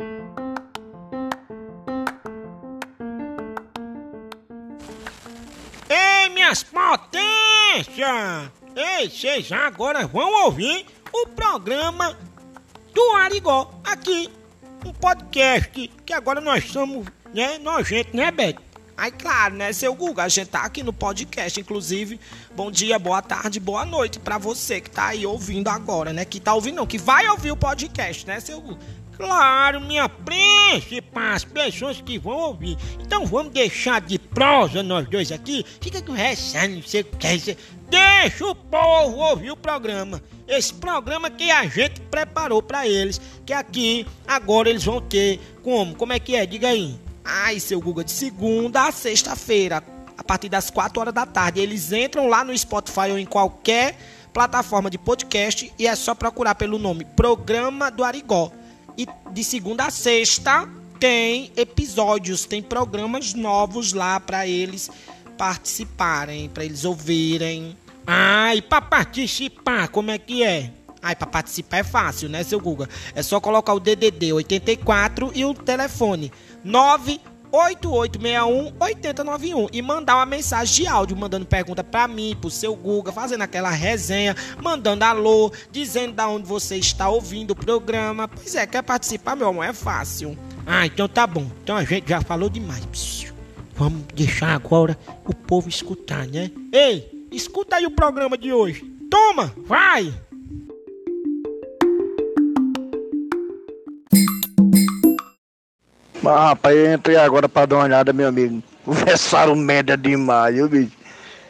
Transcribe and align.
Ei, 0.00 0.06
minhas 6.32 6.62
potências! 6.62 7.26
Ei, 8.76 9.10
vocês 9.10 9.50
agora 9.50 10.06
vão 10.06 10.44
ouvir 10.44 10.86
o 11.12 11.26
programa 11.26 12.16
do 12.94 13.10
Arigó 13.16 13.74
aqui. 13.82 14.30
Um 14.86 14.92
podcast 14.92 15.90
que 16.06 16.12
agora 16.12 16.40
nós 16.40 16.70
somos, 16.70 17.04
né, 17.34 17.58
nojento, 17.58 18.16
né, 18.16 18.30
Beto? 18.30 18.62
Aí, 18.96 19.10
claro, 19.10 19.54
né, 19.54 19.72
seu 19.72 19.94
Guga, 19.94 20.24
a 20.24 20.28
gente 20.28 20.48
tá 20.48 20.62
aqui 20.62 20.82
no 20.82 20.92
podcast, 20.92 21.60
inclusive. 21.60 22.20
Bom 22.54 22.70
dia, 22.70 22.98
boa 23.00 23.22
tarde, 23.22 23.58
boa 23.58 23.84
noite 23.84 24.20
pra 24.20 24.38
você 24.38 24.80
que 24.80 24.90
tá 24.90 25.06
aí 25.08 25.26
ouvindo 25.26 25.68
agora, 25.68 26.12
né? 26.12 26.24
Que 26.24 26.38
tá 26.38 26.54
ouvindo, 26.54 26.76
não, 26.76 26.86
que 26.86 26.98
vai 26.98 27.28
ouvir 27.28 27.50
o 27.50 27.56
podcast, 27.56 28.26
né, 28.26 28.38
seu 28.38 28.60
Guga? 28.60 28.78
Claro, 29.18 29.80
minha 29.80 30.08
príncipe, 30.08 31.02
as 31.12 31.44
pessoas 31.44 32.00
que 32.00 32.18
vão 32.18 32.36
ouvir. 32.36 32.78
Então 33.00 33.26
vamos 33.26 33.52
deixar 33.52 34.00
de 34.00 34.16
prosa 34.16 34.80
nós 34.80 35.08
dois 35.08 35.32
aqui. 35.32 35.64
Fica 35.80 36.00
conversando, 36.00 36.76
não 36.76 36.82
sei 36.82 37.00
o 37.00 37.04
que. 37.04 37.56
Deixa 37.90 38.46
o 38.46 38.54
povo 38.54 39.16
ouvir 39.16 39.50
o 39.50 39.56
programa. 39.56 40.22
Esse 40.46 40.72
programa 40.72 41.28
que 41.30 41.50
a 41.50 41.66
gente 41.66 42.00
preparou 42.02 42.62
pra 42.62 42.86
eles. 42.86 43.20
Que 43.44 43.52
aqui, 43.52 44.06
agora 44.26 44.70
eles 44.70 44.84
vão 44.84 45.00
ter. 45.00 45.40
Como? 45.64 45.96
Como 45.96 46.12
é 46.12 46.20
que 46.20 46.36
é? 46.36 46.46
Diga 46.46 46.68
aí. 46.68 46.96
Ai, 47.24 47.58
seu 47.58 47.80
Google, 47.80 48.04
de 48.04 48.12
segunda 48.12 48.86
a 48.86 48.92
sexta-feira, 48.92 49.82
a 50.16 50.22
partir 50.22 50.48
das 50.48 50.70
4 50.70 51.00
horas 51.00 51.12
da 51.12 51.26
tarde. 51.26 51.60
Eles 51.60 51.92
entram 51.92 52.28
lá 52.28 52.44
no 52.44 52.56
Spotify 52.56 53.10
ou 53.10 53.18
em 53.18 53.26
qualquer 53.26 53.98
plataforma 54.32 54.88
de 54.88 54.96
podcast 54.96 55.72
e 55.76 55.86
é 55.88 55.96
só 55.96 56.14
procurar 56.14 56.54
pelo 56.54 56.78
nome 56.78 57.04
Programa 57.04 57.90
do 57.90 58.04
Arigó. 58.04 58.52
E 58.98 59.06
de 59.30 59.44
segunda 59.44 59.86
a 59.86 59.90
sexta 59.90 60.68
tem 60.98 61.52
episódios, 61.56 62.44
tem 62.44 62.60
programas 62.60 63.32
novos 63.32 63.92
lá 63.92 64.18
para 64.18 64.44
eles 64.44 64.90
participarem, 65.38 66.48
para 66.48 66.64
eles 66.64 66.84
ouvirem. 66.84 67.76
E 68.56 68.62
para 68.62 68.82
participar, 68.82 69.86
como 69.88 70.10
é 70.10 70.18
que 70.18 70.42
é? 70.42 70.72
Ai, 71.00 71.14
para 71.14 71.28
participar 71.28 71.76
é 71.76 71.84
fácil, 71.84 72.28
né, 72.28 72.42
seu 72.42 72.58
Guga? 72.58 72.88
É 73.14 73.22
só 73.22 73.38
colocar 73.38 73.72
o 73.72 73.78
DDD 73.78 74.32
84 74.32 75.30
e 75.32 75.44
o 75.44 75.54
telefone 75.54 76.32
98861-8091 77.52 79.68
e 79.72 79.82
mandar 79.82 80.16
uma 80.16 80.26
mensagem 80.26 80.84
de 80.84 80.86
áudio, 80.86 81.16
mandando 81.16 81.46
pergunta 81.46 81.82
pra 81.82 82.06
mim, 82.08 82.36
pro 82.40 82.50
seu 82.50 82.74
Guga, 82.74 83.12
fazendo 83.12 83.42
aquela 83.42 83.70
resenha, 83.70 84.34
mandando 84.62 85.04
alô, 85.04 85.52
dizendo 85.70 86.14
da 86.14 86.28
onde 86.28 86.46
você 86.46 86.76
está 86.76 87.08
ouvindo 87.08 87.52
o 87.52 87.56
programa. 87.56 88.28
Pois 88.28 88.54
é, 88.54 88.66
quer 88.66 88.82
participar, 88.82 89.36
meu 89.36 89.48
amor? 89.48 89.64
É 89.64 89.72
fácil. 89.72 90.36
Ah, 90.66 90.86
então 90.86 91.08
tá 91.08 91.26
bom. 91.26 91.50
Então 91.62 91.76
a 91.76 91.84
gente 91.84 92.08
já 92.08 92.20
falou 92.20 92.50
demais. 92.50 93.26
Vamos 93.74 94.02
deixar 94.14 94.54
agora 94.54 94.98
o 95.24 95.34
povo 95.34 95.68
escutar, 95.68 96.26
né? 96.26 96.50
Ei, 96.72 97.26
escuta 97.30 97.76
aí 97.76 97.86
o 97.86 97.90
programa 97.90 98.36
de 98.36 98.52
hoje. 98.52 98.82
Toma, 99.10 99.54
vai! 99.66 100.12
Mas 106.28 106.40
rapaz, 106.40 106.76
eu 106.76 106.92
entrei 106.92 107.16
agora 107.16 107.48
pra 107.48 107.64
dar 107.64 107.76
uma 107.76 107.84
olhada, 107.84 108.12
meu 108.12 108.28
amigo. 108.28 108.62
Conversaram 108.84 109.56
merda 109.56 109.96
demais, 109.96 110.54
viu, 110.54 110.68
bicho? 110.68 110.92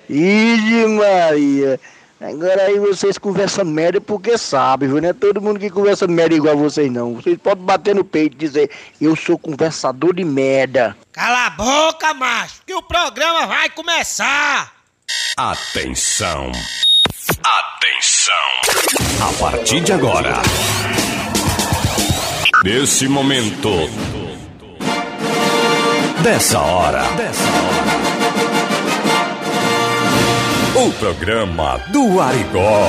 Ih, 0.09 0.87
Maria. 0.87 1.81
Agora 2.21 2.63
aí 2.63 2.79
vocês 2.79 3.19
conversam 3.19 3.65
merda 3.65 4.01
porque 4.01 4.39
sabem, 4.39 4.89
viu? 4.89 5.01
Não 5.01 5.09
é 5.09 5.13
todo 5.13 5.41
mundo 5.41 5.59
que 5.59 5.69
conversa 5.69 6.07
merda 6.07 6.37
igual 6.37 6.57
vocês, 6.57 6.91
não. 6.91 7.15
Vocês 7.15 7.37
podem 7.39 7.65
bater 7.65 7.95
no 7.95 8.05
peito 8.05 8.35
e 8.35 8.39
dizer, 8.39 8.71
eu 9.01 9.17
sou 9.17 9.37
conversador 9.37 10.15
de 10.15 10.25
merda. 10.25 10.97
Cala 11.13 11.47
a 11.47 11.51
boca, 11.51 12.15
macho, 12.15 12.63
que 12.65 12.75
o 12.75 12.83
programa 12.83 13.47
vai 13.49 13.69
começar! 13.71 14.73
Atenção! 15.37 16.53
Atenção! 17.45 18.35
A 19.29 19.33
partir 19.41 19.81
de 19.81 19.93
agora, 19.93 20.35
nesse 22.65 23.07
momento, 23.07 23.71
dessa 26.23 26.59
hora, 26.59 27.03
dessa 27.17 27.43
hora, 27.43 28.09
o 30.87 30.93
programa 30.93 31.79
do 31.89 32.21
Arigó 32.21 32.89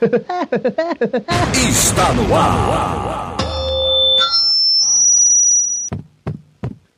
está 1.68 2.12
no 2.12 2.34
ar. 2.34 3.36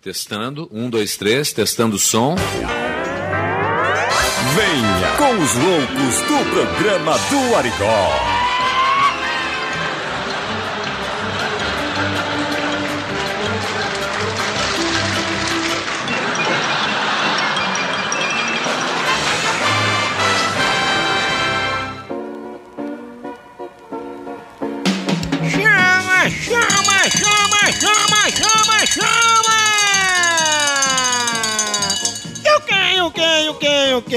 Testando, 0.03 0.69
um, 0.73 0.89
dois, 0.89 1.17
três, 1.17 1.53
testando 1.53 1.97
o 1.97 1.99
som. 1.99 2.35
Venha 4.55 5.11
com 5.19 5.43
os 5.43 5.55
loucos 5.55 6.17
do 6.23 6.39
programa 6.55 7.19
do 7.29 7.57
Arigó. 7.57 8.30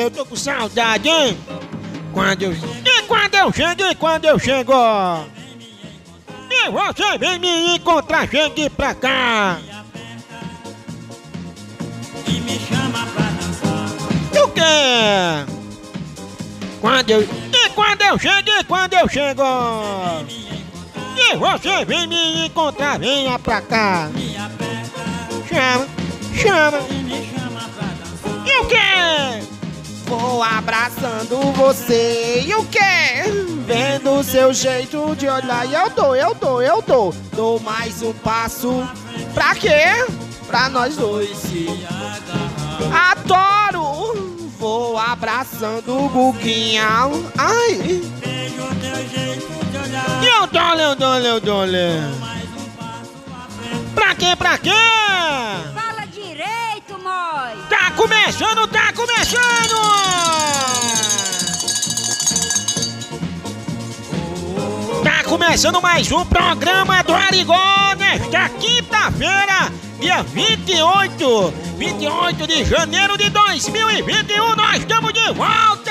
Eu 0.03 0.11
tô 0.11 0.25
com 0.25 0.35
saudade, 0.35 1.07
hein? 1.07 1.37
Quando 2.11 2.43
eu... 2.43 2.51
E 2.51 3.01
quando 3.03 3.35
eu 3.35 3.51
chego, 3.53 3.83
e 3.83 3.95
quando 3.95 4.25
eu 4.25 4.37
chego? 4.37 4.73
E 6.51 6.69
você 6.69 7.17
vem 7.17 7.39
me 7.39 7.75
encontrar, 7.75 8.27
chegue 8.29 8.69
pra 8.69 8.93
cá! 8.93 9.57
E 14.33 14.39
o 14.39 14.47
quê? 14.49 15.53
Quando 16.81 17.09
eu... 17.09 17.21
E 17.21 17.69
quando 17.69 18.01
eu 18.01 18.19
chego, 18.19 18.49
e 18.49 18.63
quando 18.65 18.93
eu 18.93 19.07
chego? 19.07 19.43
E 21.15 21.35
você 21.37 21.85
vem 21.85 22.07
me 22.07 22.47
encontrar, 22.47 22.99
venha 22.99 23.39
pra 23.39 23.61
cá. 23.61 24.09
Chama, 25.47 25.87
chama. 26.35 26.79
E 28.45 28.59
o 28.59 28.67
quê? 28.67 29.52
Vou 30.19 30.43
abraçando 30.43 31.39
você. 31.53 32.43
E 32.45 32.53
o 32.53 32.63
quê? 32.65 32.79
Vendo 33.65 34.23
seu 34.23 34.53
jeito 34.53 35.15
de 35.15 35.27
olhar. 35.27 35.67
E 35.67 35.73
eu 35.73 35.89
dou, 35.89 36.15
eu 36.15 36.35
dou, 36.35 36.61
eu 36.61 36.81
dou. 36.83 37.15
Dou 37.35 37.59
mais 37.59 38.01
um 38.03 38.13
passo. 38.13 38.87
Pra 39.33 39.55
quê? 39.55 40.05
Pra 40.45 40.69
nós 40.69 40.95
dois 40.95 41.35
se 41.35 41.67
Adoro! 42.91 44.49
Vou 44.59 44.99
abraçando 44.99 46.05
o 46.05 46.09
Guguinha. 46.09 47.09
Ai! 47.35 48.01
E 50.21 50.25
eu 50.25 50.47
dole, 50.47 50.81
eu 50.83 50.95
dole, 50.95 51.27
eu 51.27 51.39
dole. 51.39 51.77
Pra 53.95 54.13
quê, 54.13 54.35
pra 54.37 54.57
quê? 54.59 54.69
Tá 57.73 57.89
começando, 57.97 58.67
tá 58.67 58.93
começando! 58.93 59.81
Tá 65.03 65.23
começando 65.23 65.81
mais 65.81 66.11
um 66.11 66.23
programa 66.23 67.01
do 67.01 67.15
Arigó 67.15 67.95
nesta 67.97 68.47
quinta-feira, 68.49 69.71
dia 69.99 70.21
28, 70.21 71.53
28 71.75 72.45
de 72.47 72.63
janeiro 72.63 73.17
de 73.17 73.31
2021, 73.31 74.55
nós 74.55 74.77
estamos 74.77 75.11
de 75.11 75.33
volta! 75.33 75.82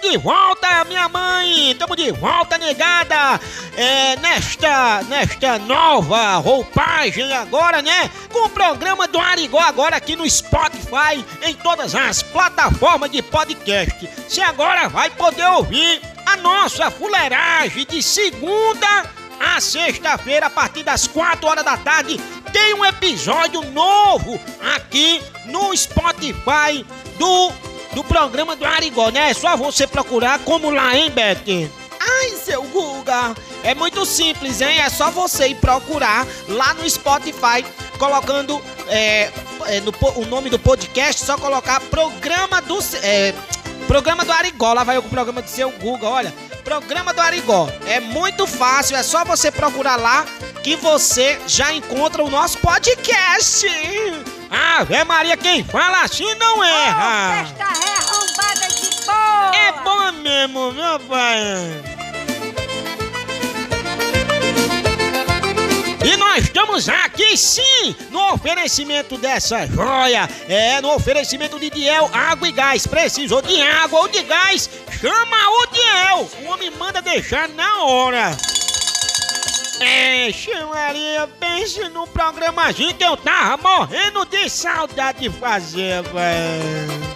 De 0.00 0.16
volta, 0.16 0.84
minha 0.86 1.08
mãe! 1.08 1.74
Tamo 1.78 1.94
de 1.94 2.10
volta, 2.10 2.56
negada! 2.58 3.40
É, 3.76 4.16
nesta, 4.16 5.02
nesta 5.02 5.58
nova 5.58 6.36
roupagem 6.36 7.32
agora, 7.32 7.82
né? 7.82 8.10
Com 8.32 8.46
o 8.46 8.50
programa 8.50 9.06
do 9.06 9.18
Arigó 9.18 9.60
agora 9.60 9.96
aqui 9.96 10.16
no 10.16 10.28
Spotify, 10.28 11.24
em 11.42 11.54
todas 11.54 11.94
as 11.94 12.22
plataformas 12.22 13.10
de 13.10 13.22
podcast. 13.22 14.08
Você 14.26 14.40
agora 14.40 14.88
vai 14.88 15.10
poder 15.10 15.46
ouvir 15.46 16.00
a 16.26 16.36
nossa 16.36 16.90
fuleiragem 16.90 17.86
de 17.86 18.02
segunda 18.02 19.20
a 19.40 19.58
sexta-feira, 19.58 20.46
a 20.46 20.50
partir 20.50 20.82
das 20.82 21.06
4 21.06 21.48
horas 21.48 21.64
da 21.64 21.74
tarde, 21.78 22.20
tem 22.52 22.74
um 22.74 22.84
episódio 22.84 23.62
novo 23.70 24.38
aqui 24.76 25.22
no 25.46 25.74
Spotify 25.74 26.84
do, 27.18 27.50
do 27.92 28.04
programa 28.04 28.54
do 28.56 28.64
Arigó, 28.64 29.10
né? 29.10 29.30
É 29.30 29.34
só 29.34 29.56
você 29.56 29.86
procurar 29.86 30.38
como 30.40 30.70
lá, 30.70 30.96
hein, 30.96 31.10
Beth? 31.10 31.70
Ai, 32.00 32.30
seu 32.30 32.62
Guga! 32.62 33.34
É 33.62 33.74
muito 33.74 34.06
simples, 34.06 34.60
hein? 34.60 34.78
É 34.80 34.88
só 34.88 35.10
você 35.10 35.48
ir 35.48 35.56
procurar 35.56 36.26
lá 36.48 36.72
no 36.74 36.88
Spotify, 36.88 37.64
colocando 37.98 38.60
é, 38.88 39.30
é, 39.66 39.80
no, 39.80 39.92
o 40.16 40.26
nome 40.26 40.48
do 40.48 40.58
podcast, 40.58 41.24
só 41.24 41.36
colocar 41.36 41.80
programa 41.80 42.60
do. 42.62 42.78
É, 43.02 43.34
programa 43.86 44.24
do 44.24 44.32
Arigó. 44.32 44.72
Lá 44.72 44.84
vai 44.84 44.98
o 44.98 45.02
programa 45.02 45.42
do 45.42 45.48
seu 45.50 45.70
Guga, 45.72 46.08
olha. 46.08 46.49
Programa 46.60 47.12
do 47.12 47.20
Arigó. 47.20 47.68
É 47.86 48.00
muito 48.00 48.46
fácil, 48.46 48.96
é 48.96 49.02
só 49.02 49.24
você 49.24 49.50
procurar 49.50 49.96
lá 49.96 50.24
que 50.62 50.76
você 50.76 51.38
já 51.46 51.72
encontra 51.72 52.22
o 52.22 52.30
nosso 52.30 52.58
podcast. 52.58 53.66
Ave 54.50 55.04
Maria, 55.04 55.36
quem 55.36 55.64
fala 55.64 56.02
assim 56.02 56.34
não 56.34 56.62
erra. 56.62 57.42
Oh, 57.42 57.46
festa 57.46 57.64
arrombada 57.64 58.68
de 58.68 59.06
boa. 59.06 59.56
É 59.56 59.72
bom 59.84 60.12
mesmo, 60.22 60.72
meu 60.72 61.00
pai. 61.00 61.90
E 66.02 66.16
nós 66.16 66.44
estamos 66.44 66.88
aqui 66.88 67.36
sim, 67.36 67.94
no 68.10 68.32
oferecimento 68.32 69.18
dessa 69.18 69.66
joia. 69.66 70.28
É, 70.48 70.80
no 70.80 70.94
oferecimento 70.94 71.58
de 71.60 71.68
Diel 71.68 72.10
Água 72.12 72.48
e 72.48 72.52
Gás. 72.52 72.86
Precisou 72.86 73.42
de 73.42 73.60
água 73.60 74.00
ou 74.00 74.08
de 74.08 74.22
gás? 74.22 74.68
Chama 74.98 75.36
o 75.50 75.66
Diel. 75.90 76.30
O 76.42 76.52
homem 76.52 76.70
manda 76.70 77.02
deixar 77.02 77.48
na 77.48 77.82
hora. 77.82 78.36
É, 79.80 80.30
chamaria, 80.32 81.28
pense 81.38 81.88
no 81.88 82.06
programazinho 82.06 82.94
que 82.94 83.04
eu 83.04 83.16
tava 83.16 83.56
morrendo 83.62 84.24
de 84.26 84.48
saudade 84.48 85.20
de 85.20 85.30
fazer, 85.30 86.02
velho. 86.02 87.09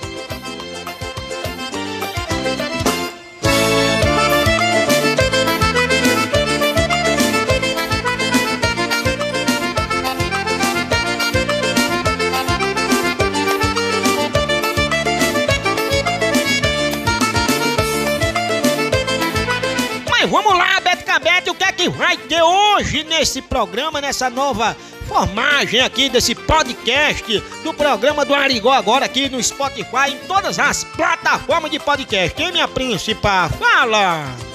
Nesse 23.25 23.41
programa, 23.41 24.03
nessa 24.03 24.29
nova 24.29 24.77
formagem 25.09 25.81
aqui 25.81 26.11
desse 26.11 26.35
podcast 26.35 27.43
do 27.63 27.73
programa 27.73 28.23
do 28.23 28.35
Arigó 28.35 28.71
agora 28.71 29.07
aqui 29.07 29.31
no 29.31 29.43
Spotify, 29.43 30.11
em 30.11 30.19
todas 30.29 30.59
as 30.59 30.85
plataformas 30.85 31.71
de 31.71 31.79
podcast. 31.79 32.35
Quem 32.35 32.53
minha 32.53 32.69
príncipa? 32.69 33.49
Fala! 33.59 34.54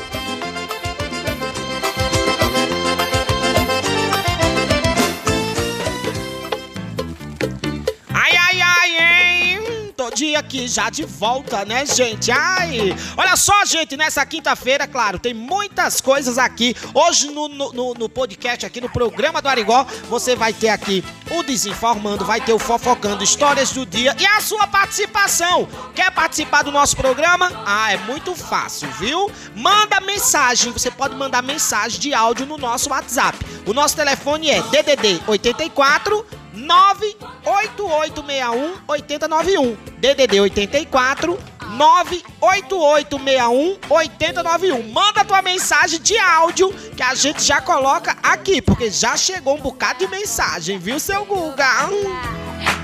Aqui 10.36 10.68
já 10.68 10.90
de 10.90 11.04
volta, 11.06 11.64
né, 11.66 11.86
gente? 11.86 12.32
Ai! 12.32 12.96
Olha 13.18 13.36
só, 13.36 13.66
gente, 13.66 13.96
nessa 13.98 14.26
quinta-feira, 14.26 14.88
claro, 14.88 15.20
tem 15.20 15.34
muitas 15.34 16.02
coisas 16.02 16.38
aqui. 16.38 16.76
Hoje 16.94 17.28
no, 17.32 17.48
no, 17.48 17.72
no- 17.74 17.94
no 17.94 18.10
podcast, 18.10 18.66
aqui 18.66 18.80
no 18.82 18.90
programa 18.90 19.42
do 19.42 19.48
Arigó, 19.50 19.86
você 20.10 20.36
vai 20.36 20.54
ter 20.54 20.70
aqui 20.70 21.04
o 21.32 21.44
Desinformando, 21.44 22.26
vai 22.26 22.42
ter 22.42 22.54
o 22.54 22.60
Fofocando, 22.60 23.24
Histórias 23.24 23.72
do 23.72 23.86
Dia 23.86 24.16
e 24.20 24.26
a 24.26 24.42
sua 24.42 24.66
participação. 24.68 25.68
Quer 25.96 26.12
participar 26.12 26.64
do 26.64 26.72
nosso 26.72 26.96
programa? 26.96 27.52
Ah, 27.66 27.92
é 27.92 27.98
muito 27.98 28.36
fácil, 28.36 28.90
viu? 29.00 29.32
Manda 29.56 30.00
mensagem, 30.02 30.72
você 30.72 30.90
pode 30.92 31.16
mandar 31.16 31.42
mensagem 31.42 32.00
de 32.00 32.14
áudio 32.14 32.46
no 32.46 32.58
nosso 32.58 32.90
WhatsApp. 32.90 33.38
O 33.66 33.74
nosso 33.74 33.96
telefone 33.96 34.50
é 34.50 34.62
DDD 34.64 35.22
84 35.28 36.26
98861 36.60 38.76
8091. 38.88 39.76
DDD 40.00 40.40
84 40.42 41.40
98861 41.78 43.78
8091. 43.90 44.92
Manda 44.92 45.26
tua 45.26 45.42
mensagem 45.42 46.02
de 46.02 46.18
áudio 46.18 46.74
que 46.96 47.04
a 47.04 47.14
gente 47.16 47.44
já 47.44 47.62
coloca 47.62 48.18
aqui, 48.24 48.62
porque 48.62 48.90
já 48.90 49.16
chegou 49.16 49.56
um 49.56 49.62
bocado 49.62 50.00
de 50.00 50.08
mensagem, 50.08 50.80
viu, 50.80 51.00
seu 51.00 51.24
Guga? 51.26 51.90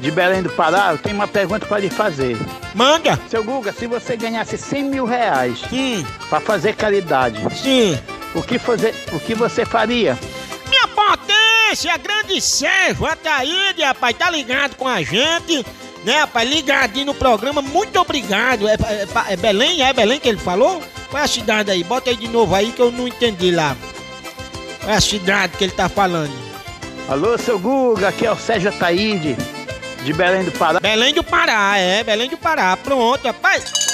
de 0.00 0.10
Belém 0.10 0.42
do 0.42 0.50
Pará. 0.50 0.88
Eu 0.92 0.98
tenho 0.98 1.14
uma 1.16 1.28
pergunta 1.28 1.66
para 1.66 1.78
lhe 1.80 1.90
fazer. 1.90 2.36
Manda! 2.74 3.18
Seu 3.28 3.42
Guga, 3.42 3.72
se 3.72 3.86
você 3.86 4.16
ganhasse 4.16 4.56
100 4.58 4.84
mil 4.84 5.04
reais 5.04 5.58
Sim, 5.70 6.06
para 6.28 6.40
fazer 6.40 6.74
caridade, 6.74 7.38
sim. 7.56 7.98
o 8.34 8.42
que, 8.42 8.58
fazer, 8.58 8.94
o 9.12 9.20
que 9.20 9.34
você 9.34 9.64
faria? 9.64 10.18
Minha 10.68 10.88
potência, 10.88 11.96
grande 11.96 12.40
Sérgio 12.40 13.06
Ataíde, 13.06 13.82
rapaz, 13.82 14.16
tá 14.16 14.28
ligado 14.30 14.74
com 14.76 14.86
a 14.86 15.02
gente, 15.02 15.64
né, 16.04 16.20
rapaz, 16.20 16.48
ligadinho 16.48 17.06
no 17.06 17.14
programa, 17.14 17.62
muito 17.62 17.98
obrigado. 17.98 18.68
É, 18.68 18.74
é- 18.74 19.32
é 19.32 19.36
Belém? 19.36 19.82
É 19.82 19.92
Belém 19.92 20.20
que 20.20 20.28
ele 20.28 20.38
falou? 20.38 20.82
Qual 21.10 21.20
é 21.22 21.24
a 21.24 21.28
cidade 21.28 21.70
aí? 21.70 21.82
Bota 21.82 22.10
aí 22.10 22.16
de 22.16 22.28
novo 22.28 22.54
aí 22.54 22.72
que 22.72 22.82
eu 22.82 22.90
não 22.92 23.08
entendi 23.08 23.50
lá. 23.52 23.76
Qual 24.80 24.92
é 24.92 24.96
a 24.96 25.00
cidade 25.00 25.56
que 25.56 25.64
ele 25.64 25.72
tá 25.72 25.88
falando? 25.88 26.32
Alô, 27.08 27.38
seu 27.38 27.58
Guga, 27.58 28.08
aqui 28.08 28.26
é 28.26 28.32
o 28.32 28.36
Sérgio 28.36 28.68
Ataíde, 28.70 29.36
de 30.02 30.12
Belém 30.12 30.44
do 30.44 30.52
Pará. 30.52 30.80
Belém 30.80 31.14
do 31.14 31.24
Pará, 31.24 31.78
é, 31.78 32.04
Belém 32.04 32.28
do 32.28 32.36
Pará. 32.36 32.76
Pronto, 32.76 33.24
rapaz. 33.26 33.86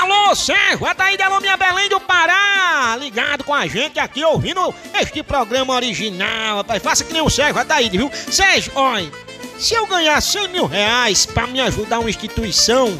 Alô, 0.00 0.34
Sérgio, 0.34 0.86
Ataíde, 0.86 1.22
alô, 1.22 1.40
minha 1.40 1.56
Belém 1.56 1.88
do 1.88 2.00
Pará. 2.00 2.96
Ligado 2.98 3.44
com 3.44 3.54
a 3.54 3.66
gente 3.66 3.98
aqui, 3.98 4.22
ouvindo 4.24 4.74
este 5.00 5.22
programa 5.22 5.74
original, 5.74 6.58
rapaz. 6.58 6.82
Faça 6.82 7.04
que 7.04 7.12
nem 7.12 7.22
o 7.22 7.30
Sérgio 7.30 7.60
Ataíde, 7.60 7.96
viu? 7.96 8.10
Sérgio, 8.30 8.72
olha, 8.74 9.10
se 9.58 9.74
eu 9.74 9.86
ganhar 9.86 10.20
100 10.20 10.48
mil 10.48 10.66
reais 10.66 11.26
pra 11.26 11.46
me 11.46 11.60
ajudar 11.60 11.98
uma 11.98 12.10
instituição, 12.10 12.96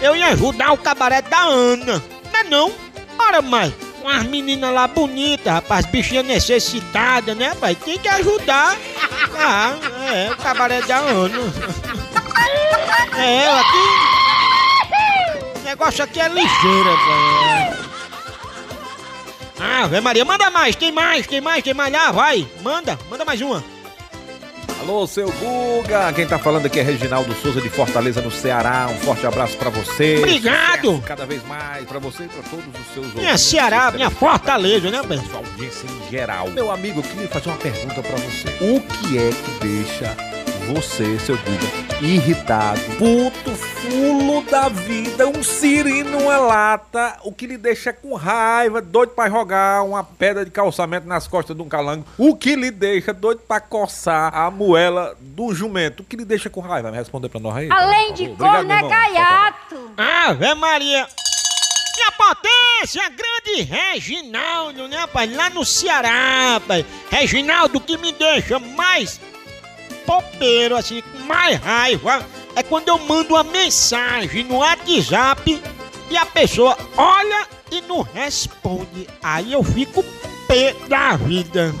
eu 0.00 0.14
ia 0.14 0.28
ajudar 0.28 0.72
o 0.72 0.78
cabaré 0.78 1.22
da 1.22 1.40
Ana. 1.40 2.02
Não 2.32 2.40
é 2.40 2.44
não? 2.44 2.72
Ora, 3.18 3.40
mãe, 4.06 4.16
umas 4.16 4.22
meninas 4.24 4.72
lá 4.72 4.86
bonitas, 4.86 5.52
rapaz, 5.52 5.84
bichinha 5.86 6.22
necessitada, 6.22 7.34
né, 7.34 7.54
pai? 7.56 7.74
Tem 7.74 7.98
que 7.98 8.08
ajudar. 8.08 8.76
Ah, 9.38 9.74
é, 10.14 10.30
o 10.32 10.36
cabaré 10.36 10.80
da 10.80 10.96
Ana. 10.96 11.38
É, 13.18 13.48
aqui. 13.60 13.76
O 15.60 15.64
negócio 15.64 16.02
aqui 16.02 16.18
é 16.18 16.28
ligeira, 16.28 16.96
velho. 16.96 17.76
Ah, 19.60 20.00
Maria, 20.00 20.24
manda 20.24 20.48
mais, 20.48 20.74
tem 20.74 20.90
mais, 20.90 21.26
tem 21.26 21.42
mais, 21.42 21.62
tem 21.62 21.74
mais 21.74 21.92
lá, 21.92 22.10
vai. 22.12 22.48
Manda, 22.62 22.98
manda 23.10 23.26
mais 23.26 23.42
uma. 23.42 23.62
Alô, 24.80 25.06
seu 25.06 25.30
Guga! 25.32 26.12
Quem 26.12 26.26
tá 26.26 26.38
falando 26.38 26.66
aqui 26.66 26.78
é 26.78 26.82
Reginaldo 26.82 27.34
Souza 27.34 27.60
de 27.60 27.68
Fortaleza, 27.68 28.20
no 28.20 28.30
Ceará. 28.30 28.88
Um 28.90 28.96
forte 28.98 29.26
abraço 29.26 29.56
pra 29.56 29.70
você. 29.70 30.18
Obrigado. 30.18 30.86
Sucesso 30.90 31.02
Cada 31.02 31.26
vez 31.26 31.42
mais 31.46 31.84
pra 31.86 31.98
você 31.98 32.24
e 32.24 32.28
pra 32.28 32.42
todos 32.42 32.66
os 32.66 32.94
seus 32.94 33.06
Minha 33.14 33.20
ouvintes. 33.30 33.40
Ceará, 33.40 33.90
minha 33.90 34.10
Fortaleza, 34.10 34.90
né, 34.90 35.02
velho? 35.02 35.22
Sua 35.22 35.38
audiência 35.38 35.86
em 35.88 36.10
geral. 36.10 36.50
Meu 36.50 36.70
amigo, 36.70 37.00
eu 37.00 37.02
queria 37.02 37.28
fazer 37.28 37.48
uma 37.48 37.58
pergunta 37.58 38.02
pra 38.02 38.16
você. 38.16 38.48
O 38.60 38.80
que 38.80 39.18
é 39.18 39.30
que 39.30 39.66
deixa 39.66 40.16
você, 40.66 41.18
seu 41.20 41.36
Guga, 41.36 42.04
irritado, 42.04 42.80
puto, 42.98 43.50
fulo 43.52 44.42
da 44.42 44.68
vida, 44.68 45.28
um 45.28 45.42
sirino, 45.42 46.18
uma 46.18 46.36
lata, 46.38 47.16
o 47.22 47.32
que 47.32 47.46
lhe 47.46 47.56
deixa 47.56 47.92
com 47.92 48.14
raiva, 48.14 48.82
doido 48.82 49.10
pra 49.10 49.30
jogar 49.30 49.84
uma 49.84 50.02
pedra 50.02 50.44
de 50.44 50.50
calçamento 50.50 51.06
nas 51.06 51.28
costas 51.28 51.56
de 51.56 51.62
um 51.62 51.68
calango, 51.68 52.04
o 52.18 52.34
que 52.34 52.56
lhe 52.56 52.70
deixa 52.70 53.14
doido 53.14 53.42
pra 53.46 53.60
coçar 53.60 54.36
a 54.36 54.50
moela 54.50 55.16
do 55.20 55.54
jumento, 55.54 56.02
o 56.02 56.04
que 56.04 56.16
lhe 56.16 56.24
deixa 56.24 56.50
com 56.50 56.60
raiva? 56.60 56.90
Me 56.90 56.96
responder 56.96 57.28
pra 57.28 57.38
nós 57.38 57.56
aí. 57.56 57.68
Além 57.70 58.08
por 58.08 58.16
de 58.16 58.28
corno, 58.36 58.72
é 58.72 58.82
gaiato. 58.82 59.92
Ave 59.96 60.54
Maria. 60.54 61.06
Minha 61.96 62.12
potência, 62.12 63.02
grande 63.08 63.62
Reginaldo, 63.62 64.86
né, 64.88 65.06
pai? 65.06 65.28
Lá 65.28 65.48
no 65.48 65.64
Ceará, 65.64 66.60
pai. 66.66 66.84
Reginaldo, 67.10 67.78
o 67.78 67.80
que 67.80 67.96
me 67.96 68.12
deixa 68.12 68.58
mais 68.58 69.18
popeiro, 70.06 70.76
assim, 70.76 71.02
com 71.02 71.18
mais 71.24 71.58
raiva, 71.58 72.24
é 72.54 72.62
quando 72.62 72.88
eu 72.88 72.98
mando 72.98 73.34
uma 73.34 73.44
mensagem 73.44 74.44
no 74.44 74.58
WhatsApp 74.58 75.60
e 76.08 76.16
a 76.16 76.24
pessoa 76.24 76.78
olha 76.96 77.46
e 77.70 77.80
não 77.82 78.02
responde. 78.02 79.08
Aí 79.22 79.52
eu 79.52 79.62
fico 79.62 80.04
pé 80.46 80.74
da 80.88 81.16
vida. 81.16 81.74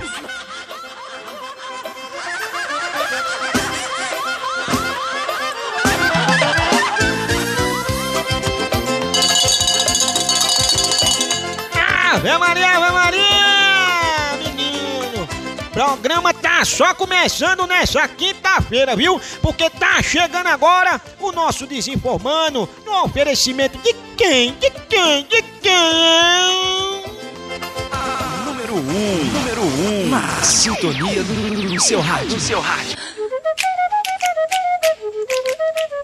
Ave 12.12 12.38
Maria, 12.38 12.76
Ave 12.76 12.92
Maria! 12.92 14.38
Menino, 14.38 15.28
programa 15.72 16.34
tá 16.56 16.64
só 16.64 16.94
começando 16.94 17.66
nessa 17.66 18.08
quinta-feira, 18.08 18.96
viu? 18.96 19.20
Porque 19.42 19.68
tá 19.68 20.02
chegando 20.02 20.46
agora 20.46 20.98
o 21.20 21.30
nosso 21.30 21.66
Desinformando 21.66 22.66
no 22.84 23.04
oferecimento 23.04 23.76
de 23.78 23.92
quem? 24.16 24.54
De 24.54 24.70
quem? 24.70 25.24
De 25.24 25.42
quem? 25.60 27.02
Número 28.46 28.74
1, 28.74 28.78
um, 28.78 29.24
número 29.24 29.60
1, 29.60 29.64
um, 29.64 30.08
na 30.08 30.42
sintonia 30.42 31.22
do, 31.22 31.74
do 31.74 31.80
seu 31.80 32.00
rádio. 32.00 32.28
Do 32.28 32.40
seu 32.40 32.60
rádio. 32.60 32.96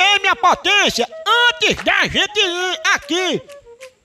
Ei, 0.01 0.19
minha 0.21 0.37
potência, 0.37 1.09
antes 1.27 1.83
da 1.83 2.07
gente 2.07 2.39
ir 2.39 2.81
aqui 2.93 3.43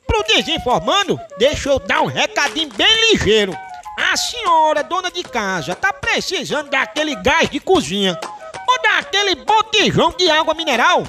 pro 0.06 0.24
Desinformando, 0.24 1.20
deixa 1.38 1.68
eu 1.68 1.80
dar 1.80 2.04
um 2.04 2.08
recadinho 2.08 2.70
bem 2.70 3.12
ligeiro. 3.12 3.67
A 3.98 4.16
senhora, 4.16 4.84
dona 4.84 5.10
de 5.10 5.24
casa, 5.24 5.76
tá 5.76 5.92
precisando 5.92 6.70
daquele 6.70 7.16
gás 7.16 7.50
de 7.50 7.60
cozinha 7.60 8.18
ou 8.68 8.82
daquele 8.84 9.36
botijão 9.36 10.14
de 10.16 10.30
água 10.30 10.54
mineral? 10.54 11.04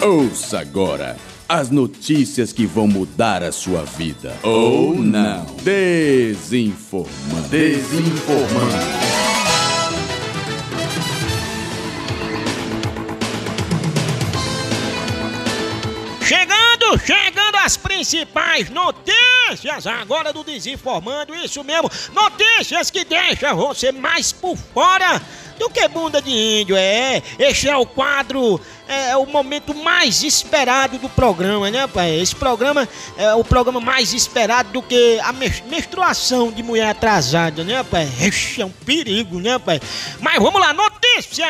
Ouça 0.00 0.60
agora 0.60 1.16
as 1.48 1.70
notícias 1.70 2.52
que 2.52 2.66
vão 2.66 2.86
mudar 2.86 3.42
a 3.42 3.50
sua 3.50 3.82
vida. 3.82 4.36
Ou 4.42 4.94
não. 4.94 5.46
Desinformando. 5.62 7.48
Desinformando. 7.48 9.18
Chegando, 16.22 16.98
chegando 17.06 17.56
as 17.64 17.78
principais 17.78 18.68
notícias 18.68 19.86
agora 19.86 20.30
do 20.30 20.44
Desinformando, 20.44 21.34
isso 21.34 21.64
mesmo, 21.64 21.90
notícias 22.12 22.90
que 22.90 23.02
deixam 23.06 23.56
você 23.56 23.90
mais 23.90 24.30
por 24.30 24.54
fora 24.54 25.22
do 25.58 25.68
que 25.68 25.86
bunda 25.88 26.22
de 26.22 26.30
índio, 26.30 26.76
é. 26.76 27.22
Este 27.38 27.68
é 27.68 27.76
o 27.76 27.84
quadro, 27.84 28.60
é 28.86 29.16
o 29.16 29.26
momento 29.26 29.74
mais 29.74 30.22
esperado 30.22 30.98
do 30.98 31.08
programa, 31.08 31.70
né, 31.70 31.86
pai? 31.86 32.18
Esse 32.18 32.34
programa 32.34 32.88
é 33.16 33.34
o 33.34 33.44
programa 33.44 33.80
mais 33.80 34.12
esperado 34.12 34.70
do 34.70 34.82
que 34.82 35.18
a 35.20 35.32
menstruação 35.32 36.50
de 36.50 36.62
mulher 36.62 36.88
atrasada, 36.88 37.64
né, 37.64 37.82
pai? 37.82 38.08
Este 38.20 38.62
é 38.62 38.66
um 38.66 38.70
perigo, 38.70 39.40
né, 39.40 39.58
pai? 39.58 39.80
Mas 40.20 40.38
vamos 40.40 40.60
lá, 40.60 40.72
notícia! 40.72 41.46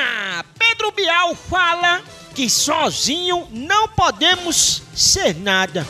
Pedro 0.58 0.90
Bial 0.92 1.34
fala 1.34 2.02
que 2.34 2.48
sozinho 2.48 3.48
não 3.50 3.88
podemos 3.88 4.82
ser 4.94 5.34
nada. 5.34 5.86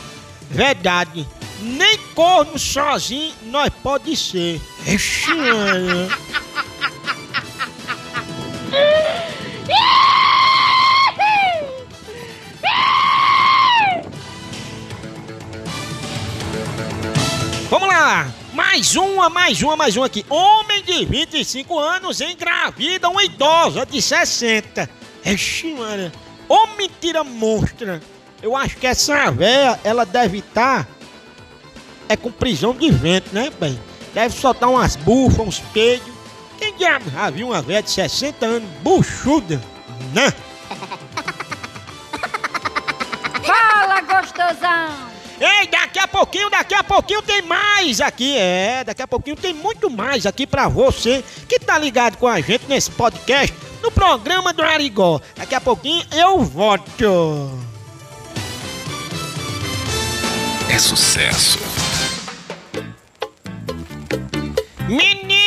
Verdade. 0.49 1.27
Nem 1.61 1.97
corno 2.15 2.57
sozinho 2.57 3.33
nós 3.43 3.69
pode 3.83 4.15
ser. 4.15 4.59
Ixi, 4.87 5.31
Vamos 17.69 17.87
lá! 17.87 18.27
Mais 18.53 18.95
uma, 18.95 19.29
mais 19.29 19.61
uma, 19.61 19.75
mais 19.75 19.95
uma 19.95 20.07
aqui. 20.07 20.25
Homem 20.29 20.83
de 20.83 21.05
25 21.05 21.77
anos 21.77 22.19
engravida 22.19 23.07
uma 23.07 23.23
idosa 23.23 23.85
de 23.85 24.01
60. 24.01 24.89
Ixi, 25.23 25.73
mano. 25.73 26.11
Ô 26.47 26.65
mentira 26.77 27.23
monstra! 27.23 28.01
Eu 28.41 28.55
acho 28.55 28.77
que 28.77 28.87
essa 28.87 29.29
véia, 29.29 29.79
ela 29.83 30.05
deve 30.05 30.39
estar. 30.39 30.85
Tá, 30.85 30.91
é 32.07 32.17
com 32.17 32.31
prisão 32.31 32.73
de 32.73 32.89
vento, 32.89 33.29
né, 33.33 33.51
bem? 33.59 33.79
Deve 34.13 34.35
soltar 34.35 34.67
umas 34.69 34.95
bufas, 34.95 35.47
uns 35.47 35.59
peidos. 35.59 36.18
Quem 36.59 36.75
diabo 36.75 37.09
já 37.09 37.29
viu 37.29 37.47
uma 37.47 37.61
velha 37.61 37.81
de 37.81 37.89
60 37.89 38.45
anos 38.45 38.69
buchuda, 38.81 39.61
né? 40.13 40.33
Fala, 43.43 44.01
gostosão! 44.01 45.09
Ei, 45.39 45.67
daqui 45.67 45.99
a 45.99 46.07
pouquinho, 46.07 46.49
daqui 46.49 46.75
a 46.75 46.83
pouquinho 46.83 47.21
tem 47.21 47.41
mais 47.43 48.01
aqui. 48.01 48.37
É, 48.37 48.83
daqui 48.83 49.01
a 49.01 49.07
pouquinho 49.07 49.37
tem 49.37 49.53
muito 49.53 49.89
mais 49.89 50.25
aqui 50.25 50.45
pra 50.45 50.67
você 50.67 51.23
que 51.47 51.57
tá 51.57 51.79
ligado 51.79 52.17
com 52.17 52.27
a 52.27 52.41
gente 52.41 52.65
nesse 52.67 52.91
podcast, 52.91 53.55
no 53.81 53.89
programa 53.89 54.51
do 54.51 54.61
Arigó. 54.61 55.21
Daqui 55.37 55.55
a 55.55 55.61
pouquinho 55.61 56.05
eu 56.11 56.41
volto. 56.41 57.57
É 60.69 60.77
sucesso. 60.77 61.57
Menina, 64.89 65.38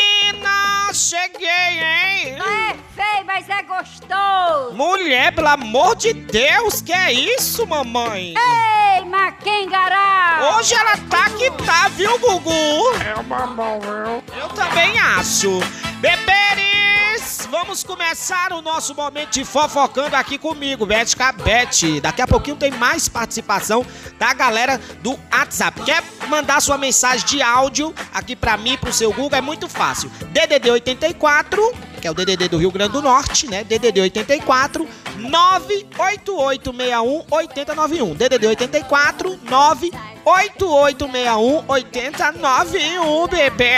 cheguei, 1.03 1.49
hein? 1.49 2.37
É 2.39 2.92
mas 3.35 3.49
é 3.49 3.63
gostoso. 3.63 4.75
Mulher, 4.75 5.35
pelo 5.35 5.49
amor 5.49 5.97
de 5.97 6.13
Deus, 6.13 6.83
que 6.83 6.93
é 6.93 7.11
isso, 7.11 7.67
mamãe? 7.67 8.35
Ei, 8.37 9.05
Maquengará! 9.07 10.57
Hoje 10.57 10.75
ela 10.75 10.99
tá 11.09 11.31
que 11.31 11.51
tá, 11.65 11.89
viu, 11.89 12.19
Gugu? 12.19 12.95
É 13.03 13.15
uma 13.19 13.47
mão, 13.47 13.81
viu? 13.81 14.23
Eu 14.39 14.49
também 14.51 14.99
acho. 14.99 15.61
Beberes, 15.99 17.49
vamos 17.51 17.83
começar 17.83 18.53
o 18.53 18.61
nosso 18.61 18.95
momento 18.95 19.31
de 19.31 19.45
fofocando 19.47 20.15
aqui 20.15 20.37
comigo, 20.37 20.85
Bete 20.85 21.17
Cabete. 21.17 22.03
Daqui 22.03 22.21
a 22.21 22.27
pouquinho 22.27 22.57
tem 22.57 22.71
mais 22.73 23.09
participação 23.09 23.87
da 24.19 24.35
galera 24.35 24.79
do 25.01 25.19
WhatsApp. 25.33 25.81
Quer 25.85 26.03
mandar 26.29 26.61
sua 26.61 26.77
mensagem 26.77 27.25
de 27.27 27.41
áudio 27.41 27.95
aqui 28.13 28.37
pra 28.37 28.59
mim, 28.59 28.77
pro 28.77 28.93
seu 28.93 29.11
Google? 29.11 29.39
É 29.39 29.41
muito 29.41 29.71
fácil. 29.71 30.11
DDD 30.33 30.71
84, 30.71 31.92
que 32.03 32.09
é 32.09 32.11
o 32.11 32.15
DDD 32.15 32.49
do 32.49 32.59
Rio 32.59 32.73
Grande 32.73 32.95
do 32.95 33.01
Norte, 33.01 33.47
né? 33.47 33.63
DDD 33.63 34.01
84 34.01 34.89
98861 35.19 37.25
8091. 37.31 38.15
DDD 38.15 38.47
84 38.49 39.39
98861 39.45 41.65
8091, 41.69 43.29
bebê. 43.29 43.75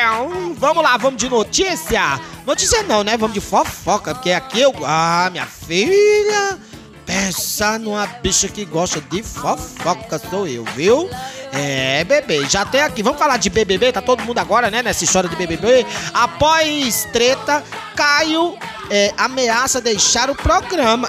Vamos 0.57 0.83
lá, 0.83 0.97
vamos 0.97 1.21
de 1.21 1.28
notícia? 1.28 2.19
Notícia 2.47 2.83
não, 2.85 3.04
né? 3.04 3.19
Vamos 3.19 3.35
de 3.35 3.43
fofoca, 3.43 4.14
porque 4.14 4.33
aqui 4.33 4.62
eu. 4.62 4.73
Ah, 4.85 5.28
minha 5.31 5.45
filha. 5.45 6.59
Pensa 7.04 7.78
numa 7.78 8.07
bicha 8.07 8.49
que 8.49 8.64
gosta 8.64 9.02
de 9.02 9.23
fofoca, 9.23 10.19
sou 10.31 10.49
eu, 10.49 10.64
viu? 10.75 11.11
É, 11.57 12.03
bebê, 12.03 12.45
já 12.49 12.65
tem 12.65 12.81
aqui. 12.81 13.03
Vamos 13.03 13.19
falar 13.19 13.37
de 13.37 13.49
BBB? 13.49 13.93
Tá 13.93 14.03
todo 14.03 14.25
mundo 14.25 14.39
agora, 14.39 14.71
né? 14.71 14.83
Nessa 14.83 15.05
história 15.05 15.29
de 15.29 15.37
BBB. 15.37 15.87
Após 16.13 17.07
treta, 17.13 17.63
Caio 17.95 18.59
é, 18.91 19.15
ameaça 19.17 19.81
deixar 19.81 20.29
o 20.31 20.35
programa. 20.35 21.09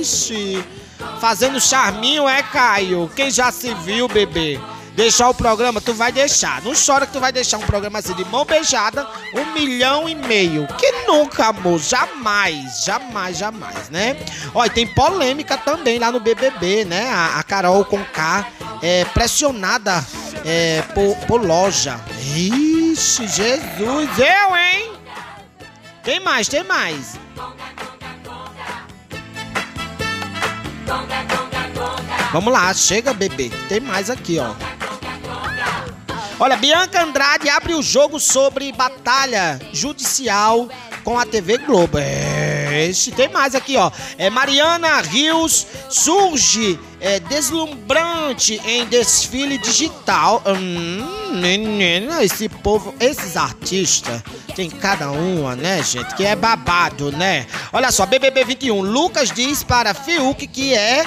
Ixi! 0.00 0.64
Fazendo 1.20 1.60
charminho 1.60 2.28
é 2.28 2.42
Caio. 2.42 3.08
Quem 3.14 3.30
já 3.30 3.52
se 3.52 3.72
viu, 3.74 4.08
bebê? 4.08 4.58
Deixar 4.98 5.28
o 5.28 5.34
programa, 5.34 5.80
tu 5.80 5.94
vai 5.94 6.10
deixar. 6.10 6.60
Não 6.62 6.72
chora 6.74 7.06
que 7.06 7.12
tu 7.12 7.20
vai 7.20 7.30
deixar 7.30 7.56
um 7.56 7.62
programa 7.62 8.00
assim 8.00 8.14
de 8.14 8.24
mão 8.24 8.44
beijada, 8.44 9.06
um 9.32 9.52
milhão 9.52 10.08
e 10.08 10.14
meio. 10.16 10.66
Que 10.76 10.90
nunca, 11.06 11.46
amor, 11.46 11.78
jamais, 11.78 12.82
jamais, 12.84 13.38
jamais, 13.38 13.88
né? 13.90 14.16
Olha, 14.52 14.68
tem 14.68 14.84
polêmica 14.88 15.56
também 15.56 16.00
lá 16.00 16.10
no 16.10 16.18
BBB, 16.18 16.84
né? 16.84 17.08
A, 17.10 17.38
a 17.38 17.42
Carol 17.44 17.84
com 17.84 18.04
K 18.06 18.44
é 18.82 19.04
pressionada 19.04 20.04
é, 20.44 20.82
por, 20.92 21.16
por 21.28 21.46
loja. 21.46 22.00
Ixi, 22.34 23.28
Jesus, 23.28 24.18
eu, 24.18 24.56
hein? 24.56 24.92
Tem 26.02 26.18
mais, 26.18 26.48
tem 26.48 26.64
mais. 26.64 27.16
Vamos 32.32 32.52
lá, 32.52 32.74
chega, 32.74 33.14
bebê. 33.14 33.48
Tem 33.68 33.78
mais 33.78 34.10
aqui, 34.10 34.40
ó. 34.40 34.77
Olha, 36.40 36.56
Bianca 36.56 37.02
Andrade 37.02 37.48
abre 37.48 37.74
o 37.74 37.82
jogo 37.82 38.20
sobre 38.20 38.70
batalha 38.70 39.58
judicial 39.72 40.68
com 41.02 41.18
a 41.18 41.26
TV 41.26 41.58
Globo. 41.58 41.98
É, 41.98 42.86
esse 42.88 43.10
tem 43.10 43.28
mais 43.28 43.56
aqui, 43.56 43.76
ó. 43.76 43.90
É, 44.16 44.30
Mariana 44.30 45.00
Rios 45.00 45.66
surge 45.90 46.78
é, 47.00 47.18
deslumbrante 47.18 48.60
em 48.64 48.86
desfile 48.86 49.58
digital. 49.58 50.40
Hum, 50.46 51.40
menina, 51.40 52.22
esse 52.22 52.48
povo, 52.48 52.94
esses 53.00 53.36
artistas, 53.36 54.22
tem 54.54 54.70
cada 54.70 55.10
uma, 55.10 55.56
né, 55.56 55.82
gente? 55.82 56.14
Que 56.14 56.24
é 56.24 56.36
babado, 56.36 57.10
né? 57.10 57.48
Olha 57.72 57.90
só, 57.90 58.06
BBB 58.06 58.44
21. 58.44 58.80
Lucas 58.80 59.32
diz 59.32 59.64
para 59.64 59.92
Fiuk 59.92 60.46
que 60.46 60.72
é 60.72 61.04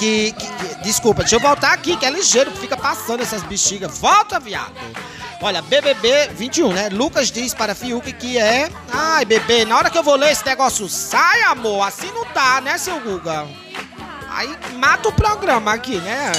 que, 0.00 0.32
que, 0.32 0.46
que, 0.46 0.74
Desculpa, 0.82 1.20
deixa 1.20 1.36
eu 1.36 1.40
voltar 1.40 1.72
aqui, 1.74 1.94
que 1.94 2.06
é 2.06 2.10
ligeiro, 2.10 2.50
fica 2.52 2.74
passando 2.74 3.22
essas 3.22 3.42
bexigas. 3.42 3.98
Volta, 3.98 4.40
viado! 4.40 4.72
Olha, 5.42 5.60
BBB 5.60 6.30
21, 6.34 6.72
né? 6.72 6.88
Lucas 6.88 7.30
diz 7.30 7.52
para 7.52 7.74
Fiuk 7.74 8.10
que 8.14 8.38
é. 8.38 8.70
Ai, 8.90 9.26
bebê, 9.26 9.66
na 9.66 9.76
hora 9.76 9.90
que 9.90 9.98
eu 9.98 10.02
vou 10.02 10.16
ler 10.16 10.32
esse 10.32 10.44
negócio, 10.44 10.88
sai, 10.88 11.42
amor. 11.42 11.86
Assim 11.86 12.10
não 12.12 12.24
dá, 12.32 12.62
né, 12.62 12.78
seu 12.78 12.98
Guga? 13.00 13.46
Aí 14.30 14.56
mata 14.76 15.08
o 15.08 15.12
programa 15.12 15.74
aqui, 15.74 15.96
né? 15.96 16.32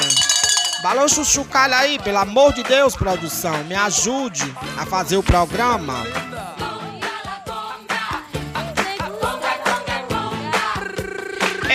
Balança 0.82 1.22
o 1.22 1.26
chucalho 1.26 1.76
aí, 1.76 2.00
pelo 2.00 2.18
amor 2.18 2.54
de 2.54 2.64
Deus, 2.64 2.96
produção. 2.96 3.64
Me 3.66 3.76
ajude 3.76 4.52
a 4.78 4.86
fazer 4.88 5.18
o 5.18 5.24
programa. 5.24 6.04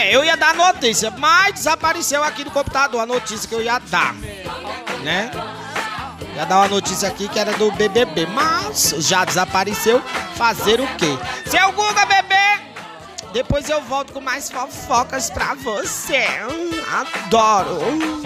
É, 0.06 0.14
eu 0.14 0.24
ia 0.24 0.36
dar 0.36 0.54
notícia, 0.54 1.10
mas 1.10 1.54
desapareceu 1.54 2.22
aqui 2.22 2.44
do 2.44 2.50
computador 2.52 3.00
a 3.00 3.06
notícia 3.06 3.48
que 3.48 3.54
eu 3.54 3.60
ia 3.60 3.80
dar, 3.80 4.14
né? 5.02 5.32
Ia 6.36 6.44
dar 6.44 6.58
uma 6.58 6.68
notícia 6.68 7.08
aqui 7.08 7.28
que 7.28 7.36
era 7.36 7.52
do 7.54 7.72
BBB, 7.72 8.26
mas 8.26 8.94
já 8.98 9.24
desapareceu. 9.24 10.00
Fazer 10.36 10.80
o 10.80 10.86
quê? 10.96 11.18
Seu 11.46 11.72
Guga, 11.72 12.06
bebê! 12.06 12.36
Depois 13.32 13.68
eu 13.68 13.82
volto 13.82 14.12
com 14.12 14.20
mais 14.20 14.48
fofocas 14.48 15.28
pra 15.28 15.54
você. 15.54 16.24
Adoro! 16.92 18.22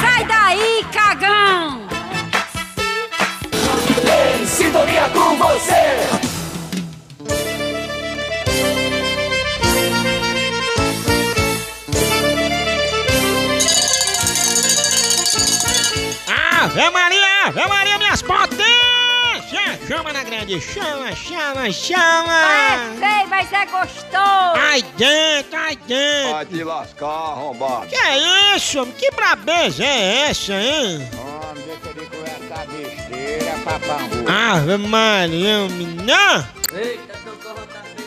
Sai 0.00 0.24
daí, 0.26 0.84
cagão! 0.92 1.86
Em 4.42 4.46
sintonia 4.46 5.08
com 5.10 5.36
você. 5.36 6.25
Ave 16.76 16.90
Maria, 16.90 17.46
Ave 17.46 17.68
Maria, 17.68 17.96
minhas 17.96 18.20
potências! 18.20 18.68
Chama 19.88 20.12
na 20.12 20.22
grande, 20.22 20.60
chama, 20.60 21.16
chama, 21.16 21.72
chama! 21.72 22.52
É 22.52 22.96
feio, 22.98 23.28
mas 23.30 23.50
é 23.50 23.64
gostoso! 23.64 24.56
Ai 24.58 24.82
dentro, 24.94 25.58
ai 25.58 25.76
dentro! 25.86 26.32
Vai 26.32 26.44
te 26.44 26.64
lascar, 26.64 27.06
arrombado! 27.08 27.86
Que 27.86 27.96
é 27.96 28.54
isso, 28.56 28.82
homem? 28.82 28.92
Que 28.92 29.10
brabeza 29.10 29.86
é 29.86 30.28
essa, 30.28 30.52
hein? 30.52 31.08
Homem, 31.16 31.64
deixa 31.64 31.98
de 31.98 32.04
conversar 32.14 32.66
besteira, 32.66 33.58
papangu! 33.64 34.30
Ave 34.30 34.76
Maria, 34.76 35.68
menina! 35.70 36.46
Eita, 36.74 37.14
tô 37.24 37.30
com 37.30 37.54
vontade 37.54 37.94
de 37.96 38.02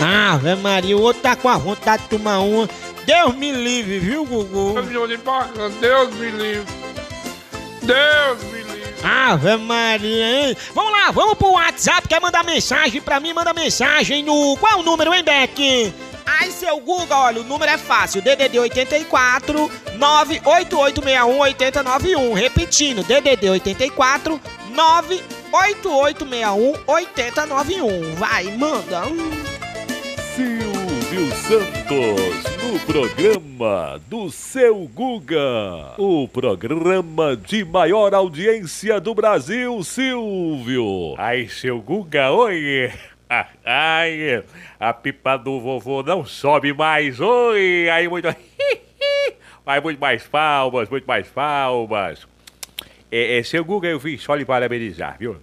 Ave 0.00 0.54
Maria, 0.56 0.96
o 0.96 1.02
outro 1.02 1.22
tá 1.22 1.36
com 1.36 1.48
a 1.48 1.58
vontade 1.58 2.04
de 2.04 2.08
tomar 2.08 2.40
uma. 2.40 2.68
Deus 3.04 3.34
me 3.34 3.52
livre, 3.52 3.98
viu, 3.98 4.24
Gugu? 4.24 4.74
Deus 5.80 6.14
me 6.14 6.30
livre. 6.30 6.66
Deus 7.82 8.42
me 8.44 8.62
livre. 8.62 8.80
Ave 9.02 9.56
Maria, 9.56 10.48
hein? 10.48 10.56
Vamos 10.74 10.92
lá, 10.92 11.10
vamos 11.10 11.34
pro 11.34 11.52
WhatsApp. 11.52 12.06
Quer 12.06 12.20
mandar 12.20 12.44
mensagem 12.44 13.00
pra 13.00 13.20
mim? 13.20 13.32
Manda 13.32 13.52
mensagem 13.52 14.22
no. 14.22 14.56
Qual 14.58 14.80
o 14.80 14.82
número, 14.82 15.12
hein, 15.12 15.22
Beck? 15.22 15.92
Ai, 16.26 16.50
seu 16.50 16.78
Google, 16.78 17.16
olha, 17.16 17.40
o 17.40 17.44
número 17.44 17.70
é 17.70 17.78
fácil. 17.78 18.22
DDD 18.22 18.58
84 18.58 19.70
98861 19.96 21.40
8091. 21.40 22.32
Repetindo, 22.34 23.02
DDD 23.02 23.50
84 23.50 24.40
98861 24.70 26.74
8091. 26.86 28.14
Vai, 28.14 28.44
manda. 28.56 29.02
Silvio 30.34 31.26
Santos, 31.34 32.56
no 32.62 32.78
programa 32.86 34.00
do 34.08 34.30
seu 34.30 34.86
Guga. 34.86 35.94
O 35.98 36.28
programa 36.28 37.36
de 37.36 37.64
maior 37.64 38.14
audiência 38.14 39.00
do 39.00 39.12
Brasil, 39.12 39.82
Silvio. 39.82 41.16
Ai, 41.18 41.48
seu 41.48 41.80
Guga, 41.80 42.30
oi! 42.30 42.92
Ai, 43.64 44.44
a 44.78 44.92
pipa 44.92 45.36
do 45.36 45.60
vovô 45.60 46.02
não 46.04 46.24
sobe 46.24 46.72
mais, 46.72 47.20
oi! 47.20 47.88
Aí 47.90 48.06
muito. 48.06 48.28
Vai 49.66 49.80
muito 49.80 49.98
mais 49.98 50.28
palmas, 50.28 50.88
muito 50.88 51.06
mais 51.06 51.26
palmas. 51.26 52.26
É, 53.10 53.38
é, 53.38 53.42
seu 53.42 53.64
Guga, 53.64 53.88
eu 53.88 53.98
vim 53.98 54.16
só 54.16 54.36
lhe 54.36 54.44
parabenizar, 54.44 55.16
viu? 55.18 55.36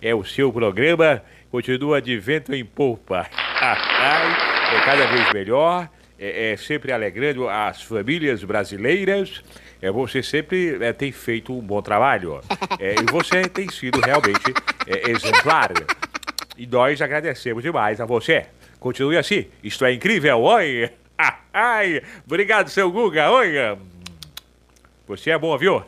É 0.00 0.14
o 0.14 0.24
seu 0.24 0.52
programa, 0.52 1.20
continua 1.50 2.00
de 2.00 2.16
vento 2.16 2.54
em 2.54 2.64
polpa. 2.64 3.26
É 3.66 4.80
cada 4.84 5.06
vez 5.06 5.32
melhor, 5.32 5.88
é, 6.18 6.52
é 6.52 6.56
sempre 6.56 6.92
alegrando 6.92 7.48
as 7.48 7.82
famílias 7.82 8.44
brasileiras. 8.44 9.42
É, 9.80 9.90
você 9.90 10.22
sempre 10.22 10.78
é, 10.84 10.92
tem 10.92 11.10
feito 11.12 11.56
um 11.56 11.60
bom 11.60 11.80
trabalho. 11.80 12.40
É, 12.78 12.94
e 12.94 13.10
você 13.10 13.48
tem 13.48 13.70
sido 13.70 14.00
realmente 14.00 14.52
é, 14.86 15.10
exemplar. 15.10 15.72
E 16.58 16.66
nós 16.66 17.00
agradecemos 17.00 17.62
demais 17.62 18.00
a 18.00 18.04
você. 18.04 18.46
Continue 18.78 19.16
assim, 19.16 19.46
isto 19.62 19.84
é 19.84 19.92
incrível. 19.92 20.40
Oi! 20.42 20.90
Ai, 21.52 22.02
obrigado, 22.26 22.68
seu 22.68 22.90
Guga. 22.90 23.30
Oi! 23.30 23.54
Você 25.06 25.30
é 25.30 25.38
bom, 25.38 25.56
viu? 25.58 25.84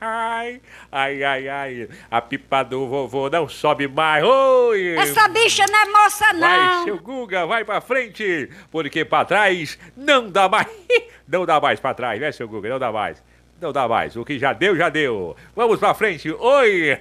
Ai, 0.00 0.60
ai, 0.92 1.24
ai, 1.24 1.48
ai. 1.48 1.88
A 2.10 2.20
pipa 2.22 2.62
do 2.62 2.86
vovô 2.88 3.28
não 3.28 3.48
sobe 3.48 3.88
mais. 3.88 4.22
Oi! 4.24 4.96
Essa 4.96 5.26
bicha 5.28 5.64
não 5.70 5.78
é 5.78 5.86
moça, 5.86 6.24
Vai, 6.38 6.66
não! 6.66 6.84
seu 6.84 6.98
Guga, 6.98 7.46
vai 7.46 7.64
pra 7.64 7.80
frente, 7.80 8.48
porque 8.70 9.04
pra 9.04 9.24
trás 9.24 9.78
não 9.96 10.30
dá 10.30 10.48
mais. 10.48 10.68
Não 11.30 11.46
dá 11.46 11.60
mais 11.60 11.78
pra 11.78 11.94
trás, 11.94 12.20
né, 12.20 12.32
seu 12.32 12.48
Guga? 12.48 12.68
Não 12.68 12.78
dá 12.80 12.90
mais. 12.90 13.22
Não 13.60 13.72
dá 13.72 13.86
mais. 13.86 14.16
O 14.16 14.24
que 14.24 14.36
já 14.36 14.52
deu, 14.52 14.76
já 14.76 14.88
deu. 14.88 15.36
Vamos 15.54 15.78
pra 15.78 15.94
frente. 15.94 16.28
Oi! 16.28 16.98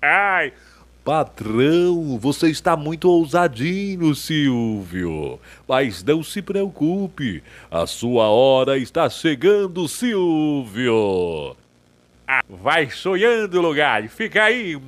Ai! 0.00 0.52
Patrão, 1.08 2.18
você 2.18 2.50
está 2.50 2.76
muito 2.76 3.08
ousadinho, 3.08 4.14
Silvio. 4.14 5.40
Mas 5.66 6.04
não 6.04 6.22
se 6.22 6.42
preocupe, 6.42 7.42
a 7.70 7.86
sua 7.86 8.28
hora 8.28 8.76
está 8.76 9.08
chegando, 9.08 9.88
Silvio. 9.88 11.56
Ah, 12.26 12.44
vai 12.46 12.90
sonhando, 12.90 13.58
lugar. 13.58 14.06
Fica 14.10 14.44
aí. 14.44 14.78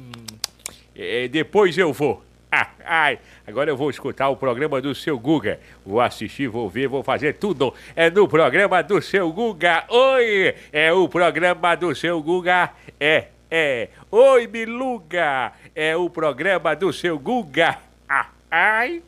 É, 0.94 1.26
depois 1.26 1.78
eu 1.78 1.90
vou. 1.90 2.22
Ah, 2.52 2.68
ai, 2.85 3.18
agora 3.46 3.70
eu 3.70 3.76
vou 3.78 3.88
escutar 3.88 4.28
o 4.28 4.37
programa 4.37 4.78
do 4.78 4.94
seu 4.94 5.18
Guga. 5.18 5.59
Vou 5.87 6.02
assistir, 6.02 6.48
vou 6.48 6.68
ver, 6.68 6.87
vou 6.87 7.02
fazer 7.02 7.37
tudo. 7.37 7.72
É 7.96 8.11
no 8.11 8.28
programa 8.28 8.83
do 8.83 9.00
seu 9.00 9.33
Guga. 9.33 9.87
Oi! 9.88 10.54
É 10.70 10.92
o 10.92 11.09
programa 11.09 11.74
do 11.76 11.94
seu 11.94 12.22
Guga. 12.22 12.74
É, 13.00 13.28
é. 13.50 13.88
Oi, 14.10 14.46
Miluga. 14.46 15.52
É 15.74 15.96
o 15.96 16.08
programa 16.08 16.74
do 16.76 16.92
seu 16.92 17.18
Guga. 17.18 17.78
Ah, 18.08 18.26
ai. 18.50 19.02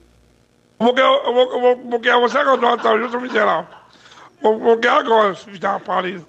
Porque 0.79 1.01
eu, 1.01 1.33
vou- 1.33 1.77
porque 1.91 2.11
você 2.13 2.45
tô 2.59 2.67
até 2.67 2.99
justo 2.99 3.21
miserável. 3.21 3.67
Porque 4.41 4.89
agora, 4.89 5.35
filho 5.35 5.59
da 5.61 5.79
pariu. 5.79 6.27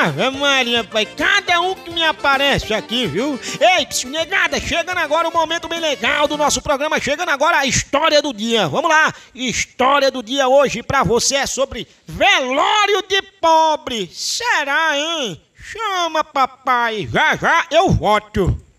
Ave 0.00 0.30
Maria, 0.30 0.82
pai, 0.82 1.04
cada 1.04 1.60
um 1.60 1.74
que 1.74 1.90
me 1.90 2.02
aparece 2.02 2.72
aqui, 2.72 3.06
viu? 3.06 3.38
Ei, 3.60 3.86
negada, 4.08 4.58
chegando 4.58 4.96
agora 4.96 5.28
o 5.28 5.32
momento 5.32 5.68
bem 5.68 5.78
legal 5.78 6.26
do 6.26 6.38
nosso 6.38 6.62
programa, 6.62 6.98
chegando 6.98 7.28
agora 7.28 7.58
a 7.58 7.66
história 7.66 8.22
do 8.22 8.32
dia. 8.32 8.66
Vamos 8.66 8.90
lá, 8.90 9.12
história 9.34 10.10
do 10.10 10.22
dia 10.22 10.48
hoje 10.48 10.82
pra 10.82 11.02
você 11.02 11.36
é 11.36 11.46
sobre 11.46 11.86
velório 12.06 13.02
de 13.06 13.20
pobre. 13.42 14.10
Será, 14.10 14.96
hein? 14.96 15.38
Chama 15.54 16.24
papai, 16.24 17.06
já 17.12 17.36
já 17.36 17.66
eu 17.70 17.90
voto. 17.90 18.69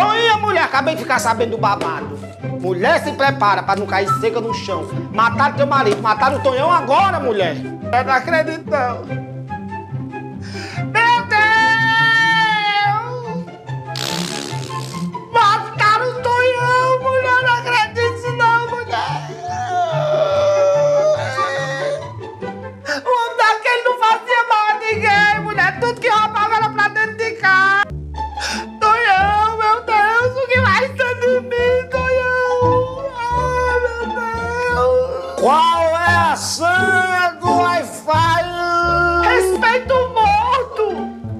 Bom, 0.00 0.40
mulher? 0.40 0.64
Acabei 0.64 0.94
de 0.94 1.02
ficar 1.02 1.18
sabendo 1.18 1.52
do 1.52 1.58
babado. 1.58 2.18
Mulher 2.60 3.02
se 3.02 3.12
prepara 3.12 3.62
pra 3.62 3.76
não 3.76 3.86
cair 3.86 4.08
seca 4.20 4.40
no 4.40 4.52
chão. 4.52 4.88
Mataram 5.12 5.56
teu 5.56 5.66
marido, 5.66 6.02
mataram 6.02 6.38
o 6.38 6.42
Tonhão 6.42 6.70
agora, 6.72 7.20
mulher. 7.20 7.56
Eu 7.56 8.04
não 8.04 8.12
acredito, 8.12 8.70
não. 8.70 9.04
Meu 10.86 11.26
Deus! 11.28 11.40
Mataram 15.32 16.10
o 16.10 16.22
Tonhão, 16.22 17.02
mulher. 17.02 17.42
Não 17.42 17.54
acredito 17.54 17.89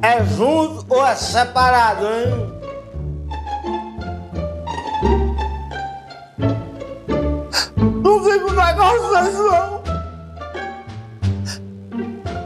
É 0.03 0.25
junto 0.25 0.87
ou 0.89 1.07
é 1.07 1.15
separado, 1.15 2.07
hein? 2.07 2.61
Não 8.03 8.25
fico 8.25 8.51
negócio 8.53 9.25
desse, 9.25 9.39
não. 9.39 9.83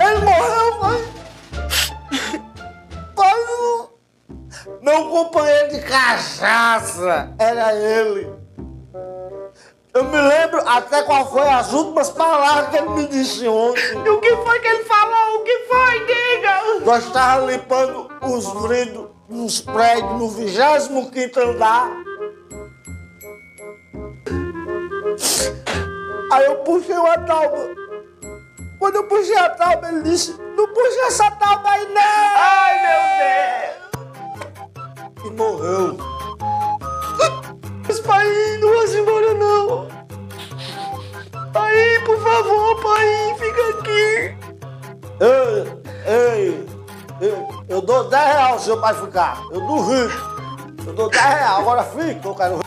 Ele 0.01 0.25
morreu, 0.25 0.79
pai. 0.81 1.01
Pai. 3.15 3.41
Meu 4.83 5.09
companheiro 5.09 5.71
de 5.71 5.81
cachaça 5.83 7.33
era 7.39 7.73
ele. 7.73 8.44
Eu 9.95 10.03
me 10.03 10.21
lembro 10.21 10.61
até 10.69 11.05
qual 11.05 11.31
foi 11.31 11.49
as 11.49 11.73
últimas 11.73 12.11
palavras 12.11 12.69
que 12.71 12.77
ele 12.79 12.89
me 12.91 13.07
disse 13.07 13.47
ontem. 13.47 13.81
E 14.05 14.11
o 14.11 14.21
que 14.21 14.37
foi 14.39 14.59
que 14.59 14.67
ele 14.67 14.85
falou? 14.85 15.41
O 15.41 15.45
que 15.45 15.57
foi? 15.69 16.01
Diga! 16.01 16.85
Nós 16.85 17.05
estávamos 17.05 17.53
limpando 17.53 18.11
os 18.23 18.69
vidros 18.69 19.07
nos 19.29 19.61
prédios 19.61 20.19
no 20.19 20.29
25 20.31 21.41
andar. 21.41 21.93
Aí 26.33 26.45
eu 26.45 26.57
puxei 26.57 26.97
uma 26.97 27.17
tábua. 27.19 27.69
Quando 28.81 28.97
eu 28.97 29.05
puxei 29.05 29.37
a 29.37 29.51
tábua, 29.51 29.91
ele 29.91 30.03
disse: 30.03 30.37
Não 30.57 30.67
puxa 30.75 31.07
essa 31.07 31.31
tábua 31.31 31.71
aí, 31.71 31.87
não! 31.95 32.03
Ai, 32.37 32.83
meu 32.83 33.01
Deus! 34.75 35.25
E 35.25 35.31
morreu. 35.37 36.14
Pai, 38.07 38.59
não 38.61 38.75
vai 38.75 38.87
se 38.87 38.99
embora, 38.99 39.35
não. 39.35 39.89
Pai, 41.53 41.75
por 42.05 42.21
favor, 42.21 42.83
pai, 42.83 43.35
fica 43.39 43.69
aqui. 43.71 44.37
Ei, 45.21 45.83
ei, 46.07 46.67
ei, 47.21 47.35
eu 47.69 47.81
dou 47.81 48.09
10 48.09 48.25
reais 48.25 48.61
se 48.61 48.67
seu 48.67 48.81
pai 48.81 48.95
ficar. 48.95 49.43
Eu 49.51 49.61
duvido. 49.67 50.13
Eu 50.87 50.93
dou 50.93 51.09
10 51.09 51.25
reais, 51.25 51.59
agora 51.59 51.83
fica, 51.85 52.29
eu 52.29 52.35
quero. 52.35 52.61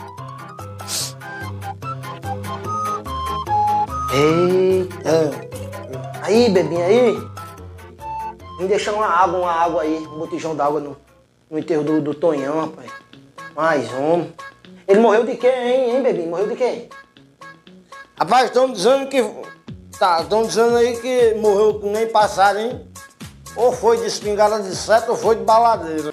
Eita. 4.12 5.30
Aí, 6.22 6.50
bebinha, 6.50 6.84
aí. 6.84 7.16
Vem 8.58 8.66
deixar 8.66 8.92
uma 8.92 9.06
água, 9.06 9.38
uma 9.38 9.52
água 9.52 9.82
aí, 9.82 9.98
um 9.98 10.18
botijão 10.18 10.56
d'água 10.56 10.80
no, 10.80 10.96
no 11.48 11.58
enterro 11.58 11.84
do, 11.84 12.00
do 12.00 12.12
Tonhão, 12.12 12.62
rapaz. 12.62 12.90
Mais 13.54 13.88
um. 13.92 14.47
Ele 14.88 15.00
morreu 15.00 15.22
de 15.24 15.36
quê, 15.36 15.48
hein, 15.48 15.96
hein, 15.96 16.02
bebinho? 16.02 16.30
Morreu 16.30 16.48
de 16.48 16.56
quê? 16.56 16.88
Rapaz, 18.18 18.46
estão 18.46 18.72
dizendo 18.72 19.06
que. 19.08 19.22
Tá, 19.98 20.22
estão 20.22 20.42
dizendo 20.44 20.76
aí 20.76 20.96
que 20.98 21.34
morreu 21.34 21.80
nem 21.84 22.06
passado, 22.06 22.58
hein? 22.58 22.88
Ou 23.54 23.70
foi 23.70 23.98
de 23.98 24.06
espingarda 24.06 24.60
de 24.62 24.74
seta 24.74 25.10
ou 25.10 25.16
foi 25.16 25.36
de 25.36 25.44
baladeira. 25.44 26.10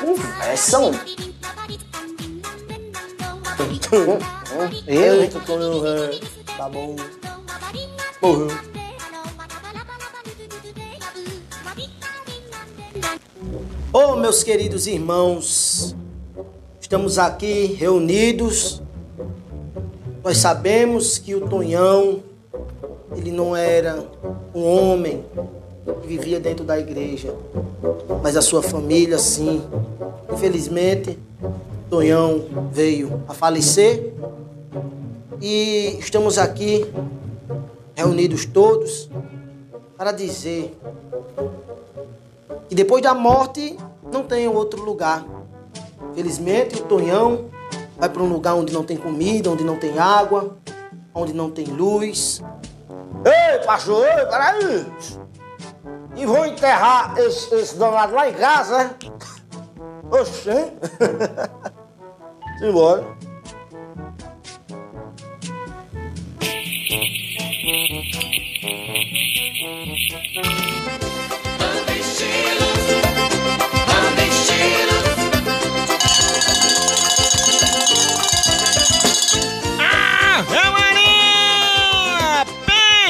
Conversam. 0.00 0.92
Eita, 4.86 5.40
Tonhão, 5.40 5.80
velho. 5.80 6.20
Tá 6.56 6.68
bom. 6.68 6.96
Morreu. 8.22 8.48
Oh, 13.92 14.14
meus 14.16 14.42
queridos 14.42 14.86
irmãos, 14.86 15.96
estamos 16.90 17.20
aqui 17.20 17.66
reunidos. 17.78 18.82
Nós 20.24 20.38
sabemos 20.38 21.18
que 21.18 21.36
o 21.36 21.48
Tonhão, 21.48 22.20
ele 23.16 23.30
não 23.30 23.54
era 23.54 24.04
um 24.52 24.64
homem 24.64 25.24
que 26.02 26.08
vivia 26.08 26.40
dentro 26.40 26.64
da 26.64 26.76
igreja, 26.80 27.32
mas 28.20 28.36
a 28.36 28.42
sua 28.42 28.60
família, 28.60 29.18
sim. 29.18 29.62
Infelizmente, 30.32 31.16
Tonhão 31.88 32.44
veio 32.72 33.22
a 33.28 33.34
falecer 33.34 34.12
e 35.40 35.96
estamos 36.00 36.38
aqui 36.38 36.84
reunidos 37.94 38.44
todos 38.46 39.08
para 39.96 40.10
dizer 40.10 40.76
que 42.68 42.74
depois 42.74 43.00
da 43.00 43.14
morte 43.14 43.76
não 44.12 44.24
tem 44.24 44.48
outro 44.48 44.82
lugar. 44.82 45.39
Felizmente, 46.14 46.80
o 46.80 46.84
Tonhão 46.84 47.50
vai 47.98 48.08
para 48.08 48.22
um 48.22 48.28
lugar 48.28 48.54
onde 48.54 48.72
não 48.72 48.84
tem 48.84 48.96
comida, 48.96 49.50
onde 49.50 49.64
não 49.64 49.76
tem 49.76 49.98
água, 49.98 50.56
onde 51.14 51.32
não 51.32 51.50
tem 51.50 51.66
luz. 51.66 52.42
Ei, 53.24 53.64
pastor, 53.64 54.06
ei, 54.06 54.26
peraí! 54.26 54.86
E 56.16 56.26
vão 56.26 56.46
enterrar 56.46 57.14
esse, 57.18 57.54
esse 57.54 57.78
lá 57.78 58.28
em 58.28 58.34
casa, 58.34 58.78
né? 58.78 58.94
Oxê! 60.10 60.72
Simbora. 62.58 63.04
Ave 70.42 71.49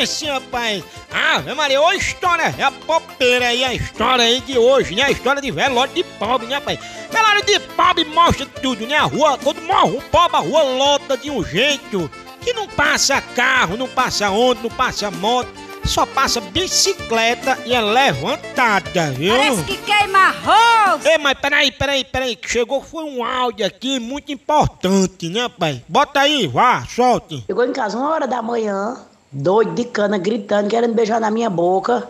Pense, 0.01 0.25
rapaz! 0.25 0.83
Ave 1.13 1.53
Maria, 1.53 1.79
ô 1.79 1.93
história 1.93 2.55
é 2.57 2.63
a 2.63 2.71
popeira 2.71 3.49
aí, 3.49 3.63
a 3.63 3.75
história 3.75 4.25
aí 4.25 4.41
de 4.41 4.57
hoje, 4.57 4.95
né? 4.95 5.03
A 5.03 5.11
história 5.11 5.43
de 5.43 5.51
velório 5.51 5.93
de 5.93 6.03
pobre, 6.03 6.47
né, 6.47 6.55
rapaz? 6.55 6.79
Velório 7.11 7.45
de 7.45 7.61
pobre 7.61 8.05
mostra 8.07 8.47
tudo, 8.47 8.87
né? 8.87 8.97
A 8.97 9.03
rua, 9.03 9.37
quando 9.37 9.61
morre 9.61 9.99
um 9.99 10.01
pobre, 10.01 10.39
a 10.39 10.41
rua 10.41 10.63
lota 10.63 11.19
de 11.19 11.31
um 11.31 11.45
jeito 11.45 12.11
que 12.41 12.55
não 12.55 12.67
passa 12.67 13.21
carro, 13.21 13.77
não 13.77 13.87
passa 13.87 14.31
ônibus, 14.31 14.71
não 14.71 14.71
passa 14.71 15.11
moto, 15.11 15.51
só 15.85 16.07
passa 16.07 16.41
bicicleta 16.41 17.59
e 17.67 17.75
é 17.75 17.81
levantada, 17.83 19.11
viu? 19.11 19.37
Parece 19.37 19.65
que 19.65 19.77
queima 19.77 20.19
arroz. 20.19 21.05
Ei, 21.05 21.19
mas 21.19 21.39
peraí, 21.39 21.71
peraí, 21.73 22.05
peraí, 22.07 22.37
que 22.37 22.51
chegou 22.51 22.83
foi 22.83 23.05
um 23.05 23.23
áudio 23.23 23.67
aqui 23.67 24.01
muito 24.01 24.33
importante, 24.33 25.29
né, 25.29 25.47
pai? 25.51 25.85
Bota 25.87 26.21
aí, 26.21 26.47
vá, 26.47 26.87
solte. 26.87 27.45
Chegou 27.47 27.67
em 27.67 27.73
casa 27.75 27.99
uma 27.99 28.09
hora 28.09 28.27
da 28.27 28.41
manhã, 28.41 28.97
doido 29.33 29.73
de 29.75 29.85
cana, 29.85 30.19
gritando, 30.19 30.69
querendo 30.69 30.95
beijar 30.95 31.21
na 31.21 31.31
minha 31.31 31.49
boca, 31.49 32.09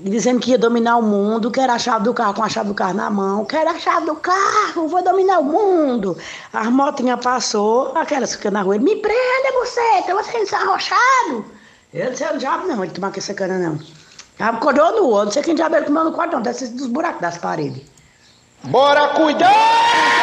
dizendo 0.00 0.40
que 0.40 0.50
ia 0.50 0.58
dominar 0.58 0.96
o 0.96 1.02
mundo, 1.02 1.50
que 1.50 1.60
era 1.60 1.74
a 1.74 1.78
chave 1.78 2.04
do 2.04 2.12
carro 2.12 2.34
com 2.34 2.42
a 2.42 2.48
chave 2.48 2.68
do 2.68 2.74
carro 2.74 2.94
na 2.94 3.10
mão, 3.10 3.44
que 3.44 3.56
era 3.56 3.70
a 3.70 3.78
chave 3.78 4.06
do 4.06 4.16
carro, 4.16 4.88
vou 4.88 5.02
dominar 5.02 5.38
o 5.38 5.44
mundo. 5.44 6.16
As 6.52 6.66
motinhas 6.68 7.20
passou, 7.22 7.96
aquelas 7.96 8.30
que 8.32 8.38
ficam 8.38 8.52
na 8.52 8.62
rua, 8.62 8.74
ele, 8.74 8.84
me 8.84 8.96
prenda, 8.96 9.52
você, 9.54 10.12
você 10.12 10.32
não 10.32 10.42
está 10.42 10.58
arrochado. 10.58 11.44
Ele 11.92 12.10
disse, 12.10 12.24
não 12.24 12.38
diabo 12.38 12.66
não, 12.66 12.82
ele 12.82 12.92
tomar 12.92 13.12
com 13.12 13.18
essa 13.18 13.34
cana 13.34 13.58
não. 13.58 13.78
Acordou 14.38 14.92
no 14.96 15.04
outro, 15.08 15.26
não 15.26 15.32
sei 15.32 15.42
quem 15.42 15.54
diabo 15.54 15.76
ele 15.76 15.86
comeu 15.86 16.04
no 16.04 16.12
quarto 16.12 16.32
não, 16.32 16.42
desce 16.42 16.68
dos 16.68 16.88
buracos 16.88 17.20
das 17.20 17.38
paredes. 17.38 17.82
Bora 18.64 19.08
cuidar! 19.08 20.13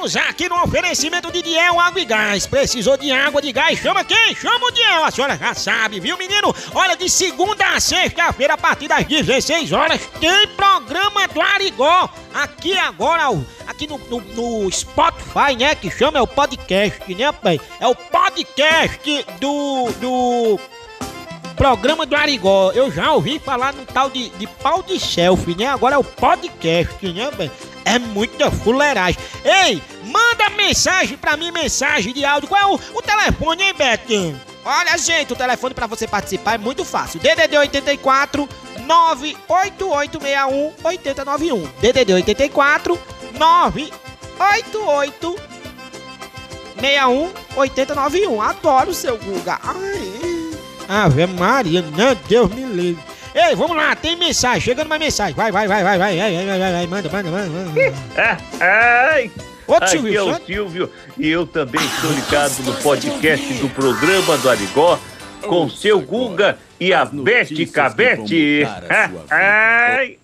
Estamos 0.00 0.16
aqui 0.16 0.48
no 0.48 0.62
oferecimento 0.62 1.30
de 1.30 1.42
Diel 1.42 1.78
Água 1.78 2.00
e 2.00 2.06
Gás. 2.06 2.46
Precisou 2.46 2.96
de 2.96 3.12
água, 3.12 3.42
de 3.42 3.52
gás? 3.52 3.78
Chama 3.78 4.02
quem? 4.02 4.34
Chama 4.34 4.64
o 4.64 4.70
Diel. 4.70 5.04
A 5.04 5.10
senhora 5.10 5.36
já 5.36 5.52
sabe, 5.52 6.00
viu, 6.00 6.16
menino? 6.16 6.54
Olha, 6.74 6.96
de 6.96 7.10
segunda 7.10 7.66
a 7.74 7.78
sexta-feira, 7.78 8.54
a 8.54 8.56
partir 8.56 8.88
das 8.88 9.04
16 9.04 9.72
horas, 9.72 10.00
tem 10.18 10.48
programa 10.56 11.28
do 11.28 11.42
Arigó. 11.42 12.08
Aqui 12.32 12.78
agora, 12.78 13.24
aqui 13.66 13.86
no, 13.86 13.98
no, 13.98 14.20
no 14.62 14.72
Spotify, 14.72 15.54
né? 15.58 15.74
Que 15.74 15.90
chama 15.90 16.18
é 16.18 16.22
o 16.22 16.26
podcast, 16.26 17.14
né, 17.14 17.30
pai? 17.32 17.60
É 17.78 17.86
o 17.86 17.94
podcast 17.94 19.26
do. 19.38 19.90
do 20.00 20.60
programa 21.56 22.06
do 22.06 22.16
Arigó. 22.16 22.72
Eu 22.72 22.90
já 22.90 23.12
ouvi 23.12 23.38
falar 23.38 23.74
no 23.74 23.84
tal 23.84 24.08
de, 24.08 24.30
de 24.30 24.46
pau 24.46 24.82
de 24.82 24.98
selfie, 24.98 25.54
né? 25.54 25.66
Agora 25.66 25.96
é 25.96 25.98
o 25.98 26.04
podcast, 26.04 27.06
né, 27.12 27.30
velho? 27.36 27.52
É 27.90 27.98
muita 27.98 28.50
fuleiragem. 28.52 29.20
Ei, 29.44 29.82
manda 30.04 30.48
mensagem 30.50 31.16
pra 31.16 31.36
mim, 31.36 31.50
mensagem 31.50 32.12
de 32.12 32.24
áudio. 32.24 32.48
Qual 32.48 32.60
é 32.60 32.66
o, 32.66 32.78
o 32.94 33.02
telefone, 33.02 33.64
hein, 33.64 33.74
Betinho? 33.76 34.40
Olha, 34.64 34.96
gente, 34.96 35.32
o 35.32 35.36
telefone 35.36 35.74
pra 35.74 35.88
você 35.88 36.06
participar 36.06 36.54
é 36.54 36.58
muito 36.58 36.84
fácil. 36.84 37.18
DDD 37.18 37.56
84 37.56 38.48
98861 38.86 40.72
8091. 40.84 41.66
DDD 41.80 42.12
84 42.12 42.96
988 43.32 45.36
61 46.78 47.32
8091. 47.56 48.42
Adoro 48.42 48.90
o 48.90 48.94
seu 48.94 49.18
Guga. 49.18 49.58
Ai. 49.64 50.20
Ave 50.88 51.26
Maria, 51.26 51.82
não, 51.82 52.14
Deus 52.28 52.48
me 52.52 52.64
livre. 52.64 53.09
Ei, 53.34 53.54
vamos 53.54 53.76
lá, 53.76 53.94
tem 53.94 54.16
mensagem, 54.16 54.60
chegando 54.60 54.88
mais 54.88 55.00
mensagem. 55.00 55.34
Vai, 55.34 55.52
vai, 55.52 55.68
vai, 55.68 55.84
vai, 55.84 55.98
vai, 55.98 56.16
vai, 56.16 56.32
vai, 56.32 56.58
vai, 56.58 56.72
vai, 56.72 56.86
manda, 56.86 57.08
manda, 57.08 57.30
manda. 57.30 57.48
manda. 57.48 58.38
Ai! 58.60 59.30
Outro 59.66 59.84
Aqui 59.84 59.98
Silvio 59.98 60.18
é 60.18 60.22
o? 60.22 60.44
Silvio 60.44 60.92
e 61.16 61.28
eu 61.28 61.46
também 61.46 61.80
estou 61.84 62.10
ligado 62.10 62.62
no 62.64 62.74
podcast 62.82 63.54
do 63.54 63.68
programa 63.68 64.36
do 64.38 64.50
Arigó 64.50 64.98
com 65.42 65.70
seu 65.70 66.00
Guga 66.00 66.58
e 66.80 66.92
a 66.92 67.04
Bete 67.04 67.66
Cabete. 67.66 68.62
Ai! 69.30 70.18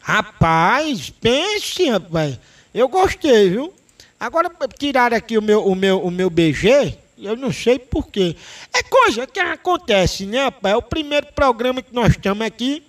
Rapaz, 0.00 1.10
pense, 1.10 1.88
rapaz. 1.90 2.38
Eu 2.72 2.88
gostei, 2.88 3.50
viu? 3.50 3.72
Agora 4.18 4.48
tiraram 4.78 5.16
aqui 5.16 5.36
o 5.36 5.42
meu, 5.42 5.66
o 5.66 5.74
meu, 5.74 6.00
o 6.00 6.10
meu 6.10 6.30
BG, 6.30 6.96
eu 7.24 7.36
não 7.36 7.52
sei 7.52 7.78
porquê. 7.78 8.36
É 8.72 8.82
coisa 8.82 9.26
que 9.26 9.40
acontece, 9.40 10.26
né, 10.26 10.44
rapaz? 10.44 10.74
É 10.74 10.76
o 10.76 10.82
primeiro 10.82 11.26
programa 11.34 11.82
que 11.82 11.94
nós 11.94 12.12
estamos 12.12 12.46
aqui. 12.46 12.82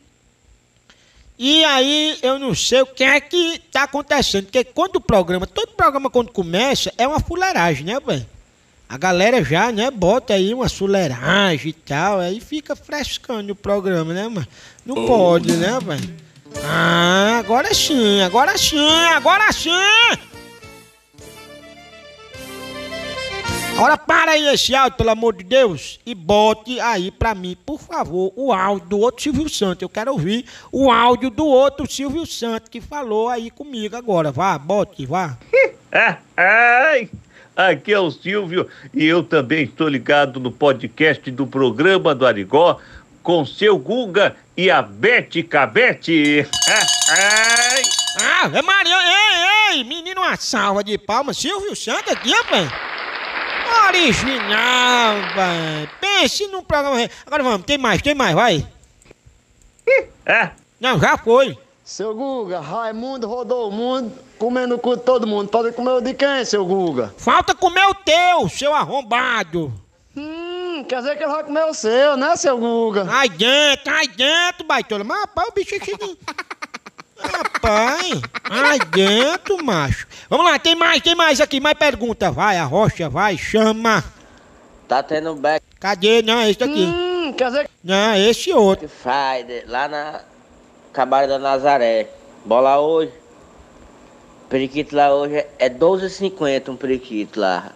E 1.37 1.63
aí 1.65 2.17
eu 2.21 2.37
não 2.37 2.53
sei 2.53 2.81
o 2.81 2.85
que 2.85 3.03
é 3.03 3.19
que 3.19 3.59
tá 3.71 3.83
acontecendo. 3.83 4.45
Porque 4.45 4.63
quando 4.63 4.97
o 4.97 5.01
programa, 5.01 5.47
todo 5.47 5.73
programa 5.73 6.09
quando 6.09 6.31
começa, 6.31 6.93
é 6.97 7.07
uma 7.07 7.19
fuleiragem, 7.19 7.85
né, 7.85 7.99
velho? 7.99 8.25
A 8.87 8.97
galera 8.97 9.43
já, 9.43 9.71
né, 9.71 9.89
bota 9.89 10.33
aí 10.33 10.53
uma 10.53 10.69
fuleiragem 10.69 11.69
e 11.69 11.73
tal, 11.73 12.19
aí 12.19 12.39
fica 12.39 12.75
frescando 12.75 13.53
o 13.53 13.55
programa, 13.55 14.13
né, 14.13 14.27
mano? 14.27 14.47
Não 14.85 15.07
pode, 15.07 15.51
né, 15.53 15.79
velho? 15.83 16.13
Ah, 16.63 17.37
agora 17.39 17.73
sim, 17.73 18.21
agora 18.21 18.57
sim, 18.57 18.87
agora 19.07 19.51
sim! 19.51 19.71
Agora 23.75 23.97
para 23.97 24.33
aí 24.33 24.47
esse 24.53 24.75
áudio, 24.75 24.97
pelo 24.97 25.09
amor 25.09 25.35
de 25.35 25.43
Deus, 25.43 25.99
e 26.05 26.13
bote 26.13 26.79
aí 26.79 27.09
pra 27.09 27.33
mim, 27.33 27.57
por 27.65 27.81
favor, 27.81 28.31
o 28.35 28.53
áudio 28.53 28.87
do 28.87 28.99
outro 28.99 29.23
Silvio 29.23 29.49
Santos. 29.49 29.81
Eu 29.81 29.89
quero 29.89 30.11
ouvir 30.11 30.45
o 30.71 30.91
áudio 30.91 31.31
do 31.31 31.45
outro 31.45 31.89
Silvio 31.91 32.25
Santos 32.25 32.69
que 32.69 32.79
falou 32.79 33.29
aí 33.29 33.49
comigo 33.49 33.95
agora. 33.95 34.31
Vá, 34.31 34.57
bote, 34.59 35.05
vá. 35.07 35.37
Ai! 36.37 37.09
Aqui 37.55 37.91
é 37.91 37.99
o 37.99 38.11
Silvio 38.11 38.67
e 38.93 39.05
eu 39.05 39.23
também 39.23 39.63
estou 39.63 39.87
ligado 39.87 40.39
no 40.39 40.51
podcast 40.51 41.29
do 41.31 41.45
programa 41.45 42.13
do 42.13 42.25
Arigó 42.27 42.79
com 43.23 43.45
seu 43.45 43.77
Guga 43.77 44.35
e 44.55 44.69
a 44.69 44.83
Bete 44.83 45.41
Cabete. 45.41 46.47
Ai! 47.09 47.81
Ah, 48.21 48.51
é 48.53 48.61
Maria, 48.61 48.95
ei, 48.95 49.77
ei, 49.77 49.83
menino, 49.83 50.21
uma 50.21 50.37
salva 50.37 50.83
de 50.83 50.95
palmas. 50.97 51.37
Silvio 51.37 51.75
Santos 51.75 52.13
aqui, 52.13 52.31
rapaz. 52.31 52.92
Original, 53.87 55.15
velho. 55.35 55.89
Pense 55.99 56.47
num 56.47 56.63
programa. 56.63 57.09
Agora 57.25 57.43
vamos, 57.43 57.65
tem 57.65 57.77
mais, 57.77 58.01
tem 58.01 58.13
mais, 58.15 58.35
vai. 58.35 58.67
É? 60.25 60.51
Não, 60.79 60.99
já 60.99 61.17
foi. 61.17 61.57
Seu 61.83 62.15
Guga, 62.15 62.61
Raimundo 62.61 63.27
rodou 63.27 63.67
o 63.67 63.71
mundo 63.71 64.13
comendo 64.39 64.75
o 64.75 64.79
cu 64.79 64.95
de 64.95 65.03
todo 65.03 65.27
mundo. 65.27 65.49
Pode 65.49 65.73
comer 65.73 65.91
o 65.91 66.01
de 66.01 66.13
quem, 66.13 66.45
seu 66.45 66.65
Guga? 66.65 67.13
Falta 67.17 67.53
comer 67.53 67.85
o 67.87 67.93
teu, 67.93 68.47
seu 68.49 68.73
arrombado. 68.73 69.73
Hum, 70.15 70.85
quer 70.87 70.99
dizer 70.99 71.17
que 71.17 71.23
ele 71.23 71.31
vai 71.31 71.43
comer 71.43 71.65
o 71.65 71.73
seu, 71.73 72.15
né, 72.15 72.35
seu 72.35 72.57
Guga? 72.57 73.05
Ai 73.09 73.27
dentro, 73.27 73.93
ai 73.93 74.07
dentro, 74.07 74.65
baitola. 74.65 75.03
Mas 75.03 75.21
rapaz, 75.21 75.49
o 75.49 75.51
bicho 75.51 75.75
chega. 75.83 76.17
Rapaz, 77.31 78.21
ai 78.49 78.79
dentro, 78.91 79.63
macho. 79.63 80.07
Vamos 80.29 80.45
lá, 80.45 80.59
tem 80.59 80.75
mais, 80.75 81.01
tem 81.01 81.15
mais 81.15 81.39
aqui, 81.39 81.59
mais 81.59 81.77
pergunta. 81.77 82.31
Vai, 82.31 82.57
a 82.57 82.65
rocha, 82.65 83.09
vai, 83.09 83.37
chama. 83.37 84.03
Tá 84.87 85.01
tendo 85.01 85.35
Black 85.35 85.63
Cadê? 85.83 86.21
Não, 86.21 86.39
é 86.39 86.49
esse 86.49 86.63
aqui. 86.63 86.85
Hum, 86.85 87.33
quer 87.33 87.47
dizer 87.47 87.69
Não, 87.83 88.11
é 88.11 88.19
esse 88.21 88.53
outro. 88.53 88.87
Friday, 88.87 89.65
lá 89.67 89.89
na 89.89 90.21
Cabaré 90.93 91.27
da 91.27 91.37
Nazaré. 91.37 92.07
Bola 92.45 92.79
hoje. 92.79 93.11
Periquito 94.47 94.95
lá 94.95 95.13
hoje 95.13 95.45
é 95.59 95.69
12,50 95.69 96.69
um 96.69 96.77
periquito 96.77 97.37
lá. 97.39 97.73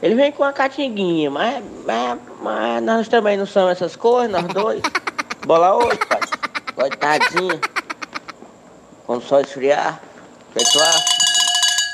Ele 0.00 0.14
vem 0.14 0.32
com 0.32 0.42
uma 0.44 0.52
catinguinha, 0.52 1.30
mas, 1.30 1.62
mas, 1.84 2.18
mas 2.40 2.82
nós 2.82 3.08
também 3.08 3.36
não 3.36 3.44
somos 3.44 3.72
essas 3.72 3.94
coisas, 3.94 4.30
nós 4.30 4.46
dois. 4.46 4.80
Bola 5.44 5.76
hoje, 5.76 5.98
pai. 6.08 6.20
Coitadinha. 6.74 7.60
Quando 9.08 9.26
só 9.26 9.40
esfriar. 9.40 10.00
Pessoal. 10.52 10.92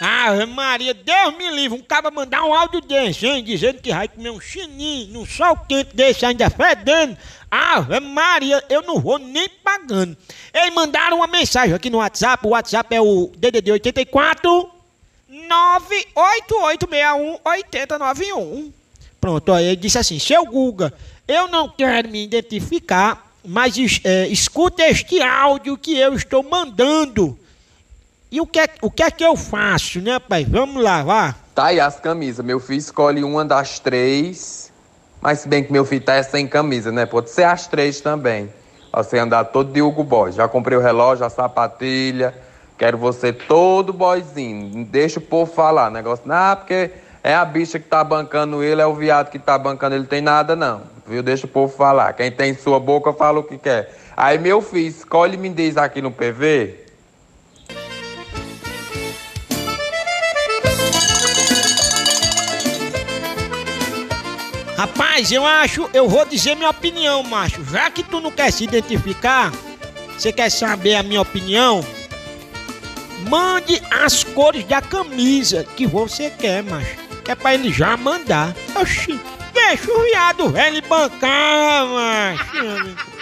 Ah, 0.02 0.44
Maria, 0.46 0.92
Deus 0.92 1.36
me 1.36 1.48
livre, 1.48 1.78
um 1.78 1.82
cara 1.82 2.10
mandar 2.10 2.42
um 2.42 2.52
áudio 2.52 2.80
desse, 2.80 3.24
hein? 3.24 3.44
Dizendo 3.44 3.80
que 3.80 3.94
vai 3.94 4.08
comer 4.08 4.30
um 4.30 4.40
chininho 4.40 5.12
num 5.12 5.24
sol 5.24 5.56
quente 5.68 5.94
desse 5.94 6.26
ainda 6.26 6.50
fedendo. 6.50 7.16
Ah, 7.48 8.00
Maria, 8.00 8.64
eu 8.68 8.82
não 8.82 8.98
vou 8.98 9.20
nem 9.20 9.48
pagando. 9.48 10.16
Eles 10.52 10.74
mandaram 10.74 11.18
uma 11.18 11.28
mensagem 11.28 11.72
aqui 11.72 11.88
no 11.88 11.98
WhatsApp, 11.98 12.44
o 12.44 12.50
WhatsApp 12.50 12.92
é 12.92 13.00
o 13.00 13.30
DDD 13.36 13.70
84 13.70 14.68
98861 15.28 17.38
8091. 17.44 18.72
Pronto, 19.20 19.52
aí 19.52 19.66
ele 19.66 19.76
disse 19.76 19.98
assim, 19.98 20.18
seu 20.18 20.44
Guga, 20.44 20.92
eu 21.28 21.46
não 21.46 21.68
quero 21.68 22.08
me 22.08 22.24
identificar, 22.24 23.24
mas 23.44 24.00
é, 24.02 24.26
escuta 24.28 24.82
este 24.82 25.20
áudio 25.20 25.76
que 25.76 25.98
eu 25.98 26.14
estou 26.14 26.42
mandando. 26.42 27.38
E 28.30 28.40
o 28.40 28.46
que, 28.46 28.58
é, 28.58 28.68
o 28.82 28.90
que 28.90 29.02
é 29.02 29.10
que 29.10 29.24
eu 29.24 29.36
faço, 29.36 30.00
né, 30.00 30.18
pai? 30.18 30.44
Vamos 30.44 30.82
vá. 30.82 31.34
Tá 31.54 31.66
aí 31.66 31.78
as 31.78 32.00
camisas. 32.00 32.44
Meu 32.44 32.58
filho 32.58 32.78
escolhe 32.78 33.22
uma 33.22 33.44
das 33.44 33.78
três. 33.78 34.72
Mas 35.20 35.40
se 35.40 35.48
bem 35.48 35.62
que 35.62 35.72
meu 35.72 35.84
filho 35.84 36.02
tá 36.02 36.20
sem 36.22 36.46
camisa, 36.46 36.90
né? 36.90 37.06
Pode 37.06 37.30
ser 37.30 37.44
as 37.44 37.66
três 37.66 38.00
também. 38.00 38.52
Você 38.92 39.18
andar 39.18 39.44
todo 39.44 39.72
de 39.72 39.80
Hugo 39.80 40.02
Boy. 40.02 40.32
Já 40.32 40.48
comprei 40.48 40.76
o 40.76 40.80
relógio, 40.80 41.24
a 41.24 41.30
sapatilha. 41.30 42.34
Quero 42.76 42.98
você 42.98 43.32
todo 43.32 43.92
boyzinho. 43.92 44.84
Deixa 44.84 45.18
o 45.18 45.22
povo 45.22 45.52
falar. 45.52 45.90
Negócio, 45.90 46.26
não, 46.26 46.56
porque 46.56 46.90
é 47.22 47.34
a 47.34 47.44
bicha 47.44 47.78
que 47.78 47.88
tá 47.88 48.02
bancando 48.02 48.62
ele, 48.62 48.82
é 48.82 48.86
o 48.86 48.94
viado 48.94 49.30
que 49.30 49.38
tá 49.38 49.56
bancando 49.56 49.94
ele. 49.94 50.06
Tem 50.06 50.20
nada, 50.20 50.56
não. 50.56 50.82
Viu? 51.06 51.22
Deixa 51.22 51.46
o 51.46 51.48
povo 51.48 51.74
falar. 51.74 52.12
Quem 52.14 52.30
tem 52.30 52.54
sua 52.54 52.80
boca 52.80 53.12
fala 53.12 53.40
o 53.40 53.44
que 53.44 53.58
quer. 53.58 53.94
Aí 54.16 54.38
meu 54.38 54.62
filho 54.62 54.88
escolhe 54.88 55.34
e 55.34 55.38
me 55.38 55.48
diz 55.50 55.76
aqui 55.76 56.00
no 56.00 56.10
PV. 56.10 56.84
Rapaz, 64.76 65.30
eu 65.30 65.46
acho, 65.46 65.88
eu 65.94 66.08
vou 66.08 66.24
dizer 66.24 66.56
minha 66.56 66.68
opinião, 66.68 67.22
macho. 67.22 67.64
Já 67.64 67.90
que 67.90 68.02
tu 68.02 68.20
não 68.20 68.30
quer 68.30 68.52
se 68.52 68.64
identificar, 68.64 69.52
você 70.16 70.32
quer 70.32 70.50
saber 70.50 70.96
a 70.96 71.02
minha 71.02 71.20
opinião? 71.20 71.84
Mande 73.28 73.80
as 73.90 74.24
cores 74.24 74.64
da 74.64 74.82
camisa 74.82 75.64
que 75.76 75.86
você 75.86 76.28
quer, 76.28 76.62
macho. 76.62 76.96
Que 77.24 77.30
é 77.30 77.34
pra 77.34 77.54
ele 77.54 77.72
já 77.72 77.96
mandar. 77.96 78.54
Oxi, 78.74 79.18
deixa 79.54 79.90
o 79.90 80.02
viado 80.02 80.48
velho 80.50 80.82
bancar, 80.82 81.86
macho. 81.86 83.14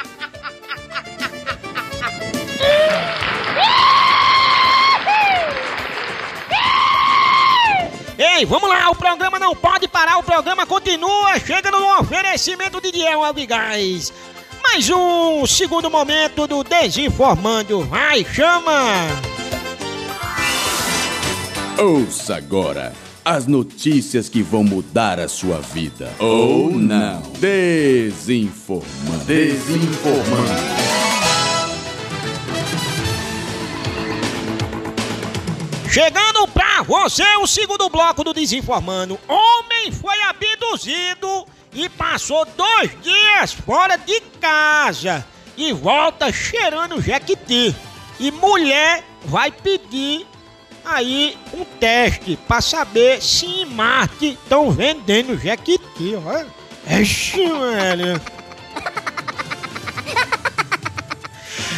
Ei, 8.19 8.45
vamos 8.47 8.69
lá, 8.69 8.89
o 8.91 8.95
programa 8.95 9.39
não 9.39 9.55
pode 9.55 9.87
parar, 9.87 10.17
o 10.19 10.23
programa 10.23 10.65
continua, 10.67 11.39
chega 11.39 11.71
no 11.71 11.99
oferecimento 11.99 12.81
de 12.81 12.91
Diel 12.91 13.23
Alvigás. 13.23 14.13
Mais 14.63 14.89
um 14.91 15.45
segundo 15.47 15.91
momento 15.91 16.47
do 16.47 16.63
Desinformando. 16.63 17.83
Vai, 17.85 18.25
chama! 18.25 19.07
Ouça 21.79 22.37
agora 22.37 22.93
as 23.25 23.47
notícias 23.47 24.29
que 24.29 24.43
vão 24.43 24.65
mudar 24.65 25.21
a 25.21 25.29
sua 25.29 25.59
vida. 25.59 26.13
Ou 26.19 26.71
não. 26.71 27.23
Desinformando. 27.39 29.25
Desinformando. 29.25 30.93
Chegando 35.91 36.49
pra 36.49 36.83
você 36.83 37.23
o 37.37 37.47
segundo 37.47 37.89
bloco 37.91 38.25
do 38.25 38.33
Desinformando. 38.33 39.19
Homem 39.29 39.93
foi 39.93 40.17
abduzido 40.23 41.47
e 41.73 41.89
passou 41.89 42.47
dois 42.57 42.91
dias 43.03 43.53
fora 43.53 43.97
de 43.97 44.21
casa 44.41 45.25
e 45.57 45.73
volta 45.73 46.33
cheirando 46.33 47.01
jequiti. 47.01 47.75
E 48.19 48.31
mulher 48.31 49.05
vai 49.25 49.53
pedir 49.53 50.27
aí 50.85 51.37
um 51.55 51.65
teste 51.65 52.39
pra 52.47 52.61
saber 52.61 53.23
se 53.23 53.47
em 53.47 53.67
Marte 53.67 54.33
estão 54.33 54.71
vendendo 54.71 55.39
jequiti, 55.39 56.15
ó. 56.17 56.45
É 56.87 57.03
velho. 57.03 58.21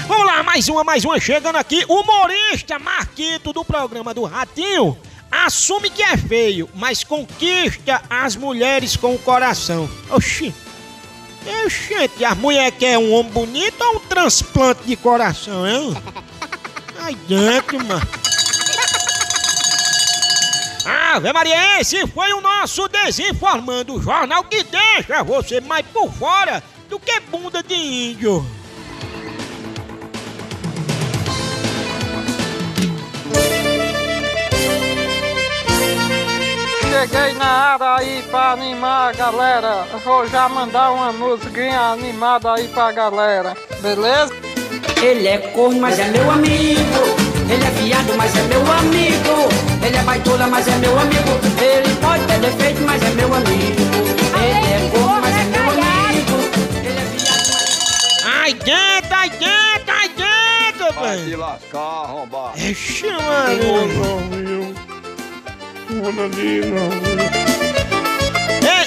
Vamos 0.07 0.27
lá, 0.27 0.43
mais 0.43 0.69
uma, 0.69 0.85
mais 0.85 1.05
uma 1.05 1.21
chegando 1.21 1.57
aqui. 1.57 1.85
Humorista 1.89 2.79
Marquito 2.79 3.53
do 3.53 3.65
programa 3.65 4.15
do 4.15 4.25
Ratinho 4.25 4.97
assume 5.31 5.91
que 5.91 6.03
é 6.03 6.17
feio, 6.17 6.69
mas 6.75 7.03
conquista 7.03 8.03
as 8.09 8.37
mulheres 8.37 8.97
com 8.97 9.15
o 9.15 9.19
coração. 9.19 9.89
Oxi. 10.11 10.55
Oxente, 11.67 12.25
a 12.25 12.35
mulher 12.35 12.71
quer 12.73 12.97
um 12.97 13.13
homem 13.13 13.33
bonito 13.33 13.83
ou 13.83 13.97
um 13.97 14.01
transplante 14.01 14.85
de 14.85 14.97
coração, 14.97 15.67
hein? 15.67 15.95
Ai, 16.99 17.15
dentro, 17.29 17.85
mano. 17.85 18.24
Ave 20.87 21.33
Maria, 21.33 21.81
esse 21.81 22.07
foi 22.07 22.33
o 22.35 22.41
nosso 22.41 22.87
Desinformando, 22.89 23.95
o 23.95 24.03
jornal 24.03 24.45
que 24.45 24.63
deixa 24.65 25.23
você 25.25 25.61
mais 25.61 25.87
por 25.87 26.13
fora 26.13 26.63
do 26.91 26.99
que 26.99 27.21
bunda 27.21 27.63
de 27.63 27.75
índio. 27.75 28.45
Cheguei 36.91 37.33
na 37.35 37.47
área 37.47 37.97
aí 37.97 38.23
pra 38.31 38.53
animar 38.53 39.11
a 39.11 39.13
galera. 39.13 39.87
Vou 40.05 40.27
já 40.29 40.49
mandar 40.49 40.91
uma 40.91 41.13
musiquinha 41.13 41.81
animada 41.81 42.55
aí 42.55 42.69
pra 42.69 42.93
galera, 42.93 43.57
beleza? 43.81 44.33
Ele 45.03 45.29
é 45.29 45.39
corno, 45.39 45.81
mas 45.81 45.99
é 45.99 46.09
meu 46.09 46.31
amigo. 46.31 47.24
Ele 47.49 47.65
é 47.65 47.71
viado, 47.71 48.15
mas 48.17 48.35
é 48.37 48.43
meu 48.43 48.61
amigo. 48.73 49.49
Ele 49.85 49.97
é 49.97 50.03
baitola, 50.03 50.47
mas 50.47 50.67
é 50.67 50.77
meu 50.77 50.99
amigo. 50.99 51.41
Ele 51.61 51.95
pode 51.97 52.25
ter 52.25 52.39
defeito, 52.41 52.81
mas 52.83 53.03
é 53.03 53.11
meu 53.11 53.35
amigo. 53.35 53.81
Ele 54.43 54.73
é 54.73 54.91
corno, 54.91 55.21
mas 55.21 55.37
é 55.37 55.45
meu 55.45 55.71
amigo. 55.71 56.37
Ele 56.79 56.99
é 56.99 57.05
viado, 57.17 57.49
mas... 57.53 58.25
Ai, 58.25 58.55
dentro, 58.55 59.15
ai, 59.15 59.31
dentro, 59.31 59.95
ai, 59.95 60.09
dentro, 60.09 60.95
Vai 61.01 61.19
te 61.19 61.37
lascar, 61.37 62.05
arrombado. 62.05 62.59
Ixi, 62.59 63.07
mano. 63.07 64.75
Ei, 66.37 67.54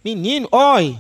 Menino, 0.07 0.49
olha, 0.53 0.95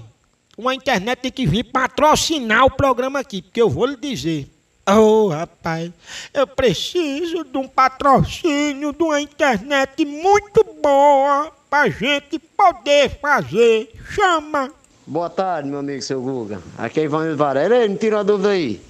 uma 0.58 0.74
internet 0.74 1.20
tem 1.20 1.30
que 1.30 1.46
vir 1.46 1.62
patrocinar 1.62 2.64
o 2.64 2.70
programa 2.72 3.20
aqui, 3.20 3.40
porque 3.40 3.62
eu 3.62 3.70
vou 3.70 3.86
lhe 3.86 3.94
dizer. 3.94 4.50
Oh, 4.84 5.28
rapaz, 5.28 5.92
eu 6.34 6.44
preciso 6.44 7.44
de 7.44 7.56
um 7.56 7.68
patrocínio 7.68 8.92
de 8.92 9.00
uma 9.04 9.20
internet 9.20 10.04
muito 10.04 10.64
boa 10.82 11.52
pra 11.70 11.88
gente 11.88 12.36
poder 12.40 13.16
fazer. 13.20 13.92
Chama! 14.10 14.72
Boa 15.06 15.30
tarde, 15.30 15.68
meu 15.68 15.78
amigo 15.78 16.02
seu 16.02 16.20
Guga. 16.20 16.60
Aqui 16.76 16.98
é 16.98 17.04
Ivanildo 17.04 17.36
Varela. 17.36 17.76
Ei, 17.76 17.88
me 17.88 17.96
tira 17.96 18.16
uma 18.16 18.24
dúvida 18.24 18.48
aí. 18.48 18.80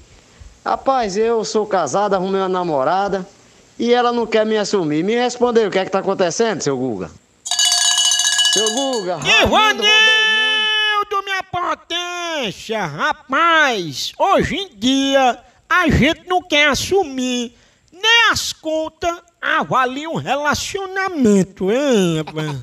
Rapaz, 0.64 1.18
eu 1.18 1.44
sou 1.44 1.66
casado, 1.66 2.14
arrumei 2.14 2.40
uma 2.40 2.48
namorada 2.48 3.28
e 3.78 3.92
ela 3.92 4.12
não 4.12 4.26
quer 4.26 4.46
me 4.46 4.56
assumir. 4.56 5.04
Me 5.04 5.14
respondeu 5.14 5.68
o 5.68 5.70
que 5.70 5.78
é 5.78 5.84
que 5.84 5.90
tá 5.90 5.98
acontecendo, 5.98 6.62
seu 6.62 6.74
Guga. 6.74 7.10
Seu 8.56 8.70
Guga. 8.70 9.18
Ivanildo, 9.42 9.84
minha 11.26 11.42
potência! 11.42 12.86
Rapaz, 12.86 14.14
hoje 14.18 14.56
em 14.56 14.70
dia 14.74 15.38
a 15.68 15.90
gente 15.90 16.26
não 16.26 16.40
quer 16.40 16.68
assumir 16.68 17.54
nem 17.92 18.30
as 18.32 18.54
contas 18.54 19.14
avaliam 19.42 20.14
um 20.14 20.16
relacionamento, 20.16 21.70
hein, 21.70 22.22
rapaz? 22.24 22.56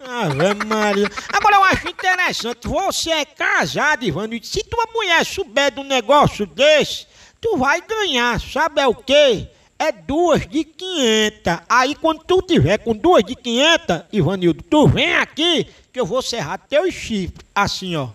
Ave 0.00 0.66
Maria. 0.66 1.10
Agora 1.32 1.56
eu 1.56 1.64
acho 1.64 1.88
interessante, 1.88 2.68
você 2.68 3.10
é 3.10 3.24
casado, 3.24 4.04
Ivanildo, 4.04 4.44
se 4.44 4.62
tua 4.64 4.84
mulher 4.92 5.24
souber 5.24 5.70
de 5.70 5.80
um 5.80 5.84
negócio 5.84 6.44
desse, 6.44 7.06
tu 7.40 7.56
vai 7.56 7.80
ganhar, 7.80 8.38
sabe 8.38 8.82
é 8.82 8.86
o 8.86 8.94
quê? 8.94 9.48
É 9.78 9.92
duas 9.92 10.46
de 10.46 10.64
500. 10.64 11.60
Aí 11.68 11.94
quando 11.94 12.24
tu 12.24 12.40
tiver 12.40 12.78
com 12.78 12.94
duas 12.94 13.22
de 13.22 13.34
500, 13.34 14.02
Ivanildo, 14.12 14.62
tu 14.62 14.88
vem 14.88 15.14
aqui 15.16 15.66
que 15.92 16.00
eu 16.00 16.06
vou 16.06 16.22
serrar 16.22 16.60
teu 16.68 16.90
chifre. 16.90 17.44
Assim, 17.54 17.94
ó. 17.96 18.08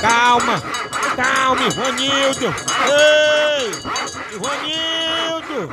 Calma, 0.00 0.62
calma, 1.16 1.66
Ivanildo. 1.66 2.54
Ei, 2.86 3.70
Ivanildo. 4.34 5.72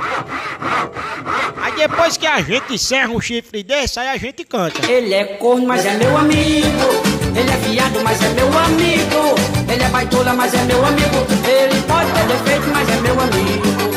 Aí 1.62 1.74
depois 1.76 2.18
que 2.18 2.26
a 2.26 2.42
gente 2.42 2.78
serra 2.78 3.10
um 3.10 3.20
chifre 3.22 3.64
desse, 3.64 4.00
aí 4.00 4.08
a 4.10 4.18
gente 4.18 4.44
canta. 4.46 4.90
Ele 4.90 5.14
é 5.14 5.24
corno, 5.26 5.68
mas 5.68 5.86
é 5.86 5.98
meu 5.98 6.18
amigo. 6.18 7.14
Ele 7.36 7.50
é 7.52 7.58
viado, 7.58 8.02
mas 8.04 8.22
é 8.22 8.30
meu 8.30 8.48
amigo. 8.58 9.36
Ele 9.72 9.84
é 9.84 9.90
baitola, 9.90 10.34
mas 10.34 10.54
é 10.54 10.64
meu 10.64 10.86
amigo. 10.86 11.26
Ele 11.48 11.82
pode 11.84 12.12
ter 12.12 12.28
defeito, 12.28 12.68
mas 12.68 12.90
é 12.90 12.96
meu 13.02 13.20
amigo. 13.20 13.93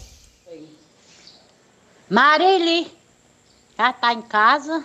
Marili, 2.10 2.92
já 3.78 3.92
tá 3.92 4.12
em 4.12 4.22
casa? 4.22 4.84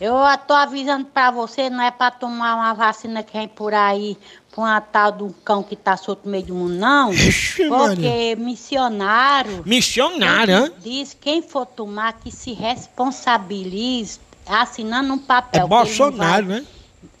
Eu 0.00 0.16
tô 0.48 0.52
avisando 0.52 1.06
pra 1.06 1.30
você, 1.30 1.70
não 1.70 1.80
é 1.80 1.92
pra 1.92 2.10
tomar 2.10 2.56
uma 2.56 2.74
vacina 2.74 3.22
que 3.22 3.32
vem 3.32 3.46
por 3.46 3.72
aí 3.72 4.18
pra 4.54 4.62
uma 4.62 4.80
tal 4.80 5.10
de 5.10 5.22
um 5.24 5.32
cão 5.44 5.62
que 5.62 5.74
tá 5.74 5.96
solto 5.96 6.20
no 6.24 6.30
meio 6.30 6.44
do 6.44 6.54
mundo, 6.54 6.74
não. 6.74 7.12
Ixi, 7.12 7.68
porque 7.68 8.36
missionário. 8.36 9.62
Missionário, 9.66 10.54
hã? 10.54 10.72
Diz 10.78 11.16
quem 11.20 11.42
for 11.42 11.66
tomar 11.66 12.12
que 12.14 12.30
se 12.30 12.52
responsabilize 12.52 14.20
assinando 14.46 15.14
um 15.14 15.18
papel. 15.18 15.64
É 15.64 15.68
Bolsonaro, 15.68 16.46
né? 16.46 16.64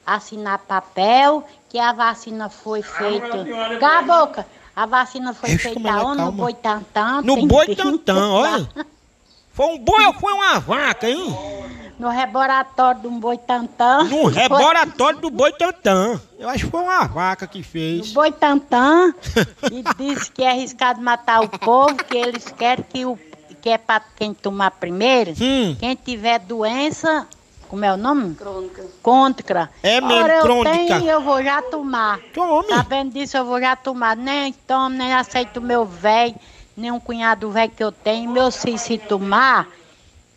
Assinar 0.06 0.58
papel 0.58 1.44
que 1.68 1.78
a 1.78 1.92
vacina 1.92 2.48
foi 2.48 2.82
feita. 2.82 3.44
Cala 3.80 3.98
a 3.98 4.02
boca! 4.02 4.46
A 4.76 4.86
vacina 4.86 5.32
foi 5.32 5.50
Ixi, 5.50 5.58
feita 5.58 5.88
ela 5.88 6.00
é 6.00 6.04
onde? 6.04 6.18
No 6.18 6.24
calma. 6.24 6.32
Boitantã. 6.32 7.22
No 7.22 7.34
tem 7.36 7.46
boi 7.48 7.66
30 7.66 7.82
tantã, 7.82 8.28
olha. 8.28 8.68
Foi 9.52 9.66
um 9.66 9.78
boi 9.78 10.04
ou 10.04 10.12
foi 10.14 10.32
uma 10.32 10.58
vaca, 10.58 11.08
hein? 11.08 11.34
No 11.98 12.08
laboratório 12.08 13.00
de 13.02 13.06
um 13.06 13.18
boitantã. 13.20 14.04
No 14.04 14.28
laboratório 14.28 15.20
do 15.20 15.30
boi 15.30 15.52
tantã. 15.52 16.20
Eu 16.38 16.48
acho 16.48 16.64
que 16.64 16.70
foi 16.70 16.80
uma 16.80 17.04
vaca 17.06 17.46
que 17.46 17.62
fez. 17.62 18.12
Boitantã. 18.12 19.14
e 19.70 19.82
disse 19.96 20.30
que 20.30 20.42
é 20.42 20.50
arriscado 20.50 21.00
matar 21.00 21.40
o 21.42 21.48
povo, 21.48 21.94
que 21.96 22.16
eles 22.16 22.50
querem 22.50 22.84
que 22.88 23.04
o 23.06 23.18
que 23.62 23.70
é 23.70 23.78
para 23.78 24.02
quem 24.16 24.34
tomar 24.34 24.72
primeiro, 24.72 25.32
Hum. 25.40 25.74
quem 25.80 25.94
tiver 25.94 26.38
doença 26.40 27.26
como 27.66 27.82
é 27.84 27.92
o 27.92 27.96
nome? 27.96 28.34
Crônica. 28.34 28.84
Côntara. 29.02 29.70
É 29.82 30.00
mesmo, 30.02 30.22
Ora, 30.22 30.34
eu 30.36 30.42
crônica. 30.42 30.98
tenho, 30.98 31.10
eu 31.10 31.20
vou 31.22 31.42
já 31.42 31.62
tomar. 31.62 32.20
Tome. 32.34 32.68
Sabendo 32.68 33.12
disso, 33.14 33.36
eu 33.38 33.44
vou 33.46 33.58
já 33.58 33.74
tomar. 33.74 34.16
Nem 34.16 34.52
tomo, 34.52 34.90
nem 34.90 35.12
aceito 35.14 35.56
o 35.56 35.62
meu 35.62 35.84
velho, 35.86 36.34
nem 36.76 36.92
um 36.92 37.00
cunhado 37.00 37.50
velho 37.50 37.72
que 37.74 37.82
eu 37.82 37.90
tenho. 37.90 38.30
Meu 38.30 38.50
se 38.50 38.76
se 38.76 38.98
tomar, 38.98 39.66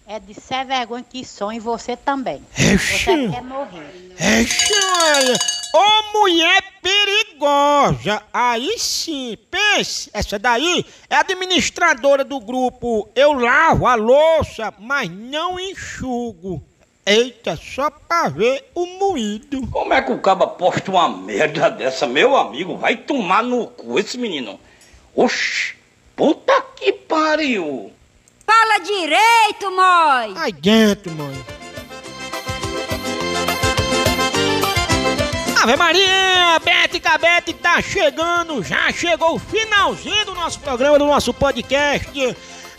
é 0.08 0.20
de 0.20 0.34
ser 0.34 0.66
vergonha 0.66 1.04
que 1.08 1.26
sou, 1.26 1.52
e 1.52 1.60
você 1.60 1.98
também. 1.98 2.42
Você 2.54 3.28
quer 3.28 3.44
morrer. 3.44 4.14
Ixi, 4.42 4.74
olha. 5.14 5.38
Ô 5.74 6.18
mulher 6.18 6.64
perigosa! 6.82 8.24
Aí 8.34 8.80
sim, 8.80 9.38
pense, 9.52 10.10
essa 10.14 10.40
daí 10.40 10.86
é 11.10 11.18
administradora 11.18 12.24
do 12.24 12.40
grupo 12.40 13.10
Eu 13.14 13.34
Lavo 13.34 13.86
a 13.86 13.96
Louça, 13.96 14.74
mas 14.80 15.12
não 15.12 15.60
enxugo. 15.60 16.64
Eita, 17.06 17.58
só 17.58 17.90
pra 17.90 18.30
ver 18.30 18.70
o 18.74 18.86
moído. 18.86 19.68
Como 19.68 19.94
é 19.94 20.02
que 20.02 20.12
o 20.12 20.20
caba 20.20 20.48
posta 20.48 20.90
uma 20.90 21.10
merda 21.10 21.70
dessa, 21.70 22.08
meu 22.08 22.36
amigo? 22.36 22.78
Vai 22.78 22.96
tomar 22.96 23.44
no 23.44 23.68
cu 23.68 24.00
esse 24.00 24.18
menino. 24.18 24.58
Oxi, 25.14 25.76
puta 26.16 26.62
que 26.78 26.94
pariu. 26.94 27.92
Fala 28.50 28.80
direito, 28.80 29.70
mãe! 29.76 30.34
Aí 30.38 30.54
dentro, 30.54 31.12
mãe. 31.12 31.46
Ave 35.62 35.76
Maria, 35.76 36.58
Bete 36.64 36.98
Cabete 36.98 37.52
tá 37.52 37.82
chegando, 37.82 38.64
já 38.64 38.90
chegou 38.94 39.36
o 39.36 39.40
finalzinho 39.40 40.26
do 40.26 40.34
nosso 40.34 40.62
programa, 40.62 40.98
do 40.98 41.06
nosso 41.06 41.34
podcast. 41.34 42.10